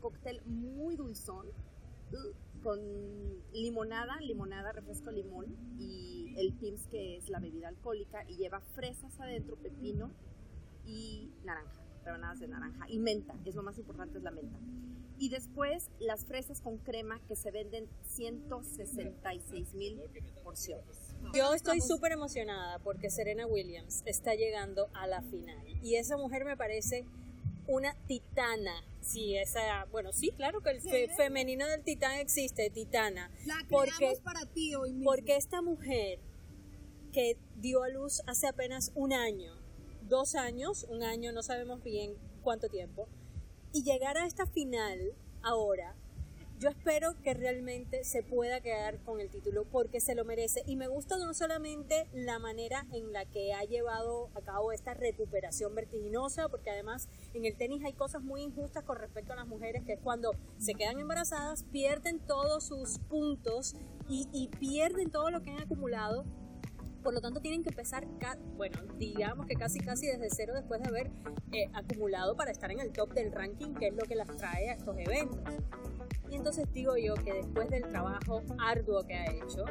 cóctel 0.00 0.42
muy 0.46 0.96
dulzón 0.96 1.46
uh, 1.46 2.62
con 2.62 2.80
limonada, 3.52 4.20
limonada, 4.20 4.72
refresco 4.72 5.10
limón 5.10 5.46
y 5.78 6.34
el 6.36 6.52
pims 6.54 6.86
que 6.88 7.16
es 7.16 7.28
la 7.28 7.38
bebida 7.38 7.68
alcohólica 7.68 8.28
y 8.28 8.36
lleva 8.36 8.60
fresas 8.60 9.18
adentro, 9.20 9.56
pepino 9.56 10.10
y 10.84 11.30
naranja, 11.44 11.82
rebanadas 12.04 12.40
de 12.40 12.48
naranja 12.48 12.86
y 12.88 12.98
menta, 12.98 13.34
es 13.44 13.54
lo 13.54 13.62
más 13.62 13.78
importante 13.78 14.18
es 14.18 14.24
la 14.24 14.30
menta. 14.30 14.58
Y 15.18 15.28
después 15.28 15.90
las 16.00 16.24
fresas 16.24 16.60
con 16.60 16.78
crema 16.78 17.20
que 17.28 17.36
se 17.36 17.50
venden 17.50 17.88
166 18.06 19.74
mil 19.74 20.00
porciones. 20.42 21.14
Yo 21.32 21.54
estoy 21.54 21.80
súper 21.80 22.12
emocionada 22.12 22.78
porque 22.80 23.10
Serena 23.10 23.46
Williams 23.46 24.02
está 24.06 24.34
llegando 24.34 24.88
a 24.92 25.06
la 25.06 25.22
final. 25.22 25.66
Y 25.82 25.96
esa 25.96 26.16
mujer 26.16 26.44
me 26.44 26.56
parece 26.56 27.06
una 27.66 27.94
titana. 28.06 28.84
Sí, 29.00 29.36
esa, 29.36 29.84
bueno, 29.86 30.12
sí, 30.12 30.30
claro 30.30 30.62
que 30.62 30.70
el 30.70 31.10
femenino 31.10 31.66
del 31.66 31.82
titán 31.82 32.18
existe, 32.18 32.70
titana. 32.70 33.30
La 33.46 33.56
porque, 33.68 34.18
para 34.22 34.46
ti 34.46 34.74
hoy 34.74 34.92
mismo. 34.92 35.10
Porque 35.10 35.36
esta 35.36 35.62
mujer 35.62 36.18
que 37.12 37.38
dio 37.56 37.82
a 37.82 37.88
luz 37.88 38.22
hace 38.26 38.48
apenas 38.48 38.92
un 38.94 39.12
año, 39.12 39.54
dos 40.02 40.34
años, 40.34 40.84
un 40.88 41.02
año, 41.02 41.32
no 41.32 41.42
sabemos 41.42 41.82
bien 41.82 42.14
cuánto 42.42 42.68
tiempo, 42.68 43.08
y 43.74 43.82
llegar 43.82 44.16
a 44.16 44.24
esta 44.24 44.46
final 44.46 45.00
ahora, 45.42 45.96
yo 46.60 46.68
espero 46.68 47.20
que 47.24 47.34
realmente 47.34 48.04
se 48.04 48.22
pueda 48.22 48.60
quedar 48.60 49.00
con 49.00 49.20
el 49.20 49.28
título 49.28 49.64
porque 49.64 50.00
se 50.00 50.14
lo 50.14 50.24
merece. 50.24 50.62
Y 50.66 50.76
me 50.76 50.86
gusta 50.86 51.18
no 51.18 51.34
solamente 51.34 52.06
la 52.12 52.38
manera 52.38 52.86
en 52.92 53.12
la 53.12 53.24
que 53.26 53.52
ha 53.52 53.64
llevado 53.64 54.30
a 54.36 54.40
cabo 54.42 54.70
esta 54.70 54.94
recuperación 54.94 55.74
vertiginosa, 55.74 56.48
porque 56.48 56.70
además 56.70 57.08
en 57.34 57.46
el 57.46 57.56
tenis 57.56 57.82
hay 57.84 57.94
cosas 57.94 58.22
muy 58.22 58.42
injustas 58.42 58.84
con 58.84 58.96
respecto 58.96 59.32
a 59.32 59.36
las 59.36 59.48
mujeres, 59.48 59.82
que 59.84 59.94
es 59.94 60.00
cuando 60.00 60.30
se 60.58 60.74
quedan 60.74 61.00
embarazadas, 61.00 61.64
pierden 61.64 62.20
todos 62.20 62.68
sus 62.68 63.00
puntos 63.00 63.74
y, 64.08 64.28
y 64.32 64.48
pierden 64.48 65.10
todo 65.10 65.30
lo 65.30 65.42
que 65.42 65.50
han 65.50 65.60
acumulado 65.60 66.24
por 67.04 67.12
lo 67.12 67.20
tanto 67.20 67.40
tienen 67.40 67.62
que 67.62 67.68
empezar, 67.68 68.06
bueno, 68.56 68.80
digamos 68.96 69.46
que 69.46 69.54
casi 69.54 69.78
casi 69.78 70.06
desde 70.06 70.28
cero 70.30 70.54
después 70.56 70.80
de 70.80 70.88
haber 70.88 71.10
eh, 71.52 71.66
acumulado 71.74 72.34
para 72.34 72.50
estar 72.50 72.72
en 72.72 72.80
el 72.80 72.92
top 72.92 73.12
del 73.12 73.30
ranking, 73.30 73.74
que 73.74 73.88
es 73.88 73.94
lo 73.94 74.04
que 74.04 74.16
las 74.16 74.26
trae 74.38 74.70
a 74.70 74.72
estos 74.72 74.96
eventos. 74.98 75.38
Y 76.30 76.36
entonces 76.36 76.66
digo 76.72 76.96
yo 76.96 77.14
que 77.14 77.34
después 77.34 77.68
del 77.68 77.86
trabajo 77.86 78.42
arduo 78.58 79.04
que 79.04 79.14
ha 79.14 79.30
hecho 79.30 79.66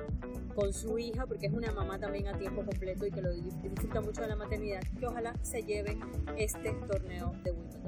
con 0.56 0.72
su 0.72 1.00
hija, 1.00 1.26
porque 1.26 1.48
es 1.48 1.54
una 1.54 1.72
mamá 1.72 2.00
también 2.00 2.28
a 2.28 2.38
tiempo 2.38 2.64
completo 2.64 3.08
y 3.08 3.12
que 3.12 3.22
lo 3.22 3.34
disfruta 3.34 4.00
mucho 4.00 4.22
de 4.22 4.28
la 4.28 4.36
maternidad, 4.36 4.82
que 5.00 5.08
ojalá 5.08 5.34
se 5.42 5.64
lleve 5.64 5.98
este 6.38 6.72
torneo 6.88 7.34
de 7.44 7.52
Wimbledon. 7.52 7.84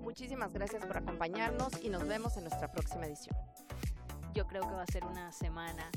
Muchísimas 0.00 0.50
gracias 0.52 0.84
por 0.86 0.96
acompañarnos 0.96 1.72
y 1.82 1.90
nos 1.90 2.08
vemos 2.08 2.38
en 2.38 2.44
nuestra 2.44 2.72
próxima 2.72 3.04
edición. 3.06 3.36
Yo 4.34 4.46
creo 4.46 4.62
que 4.62 4.74
va 4.74 4.82
a 4.82 4.86
ser 4.86 5.04
una 5.04 5.30
semana 5.30 5.90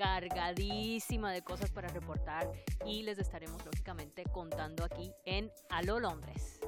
cargadísima 0.00 1.30
de 1.30 1.42
cosas 1.42 1.70
para 1.70 1.88
reportar 1.88 2.50
y 2.86 3.02
les 3.02 3.18
estaremos 3.18 3.62
lógicamente 3.66 4.24
contando 4.32 4.82
aquí 4.82 5.12
en 5.26 5.52
Aló 5.68 6.00
Londres. 6.00 6.58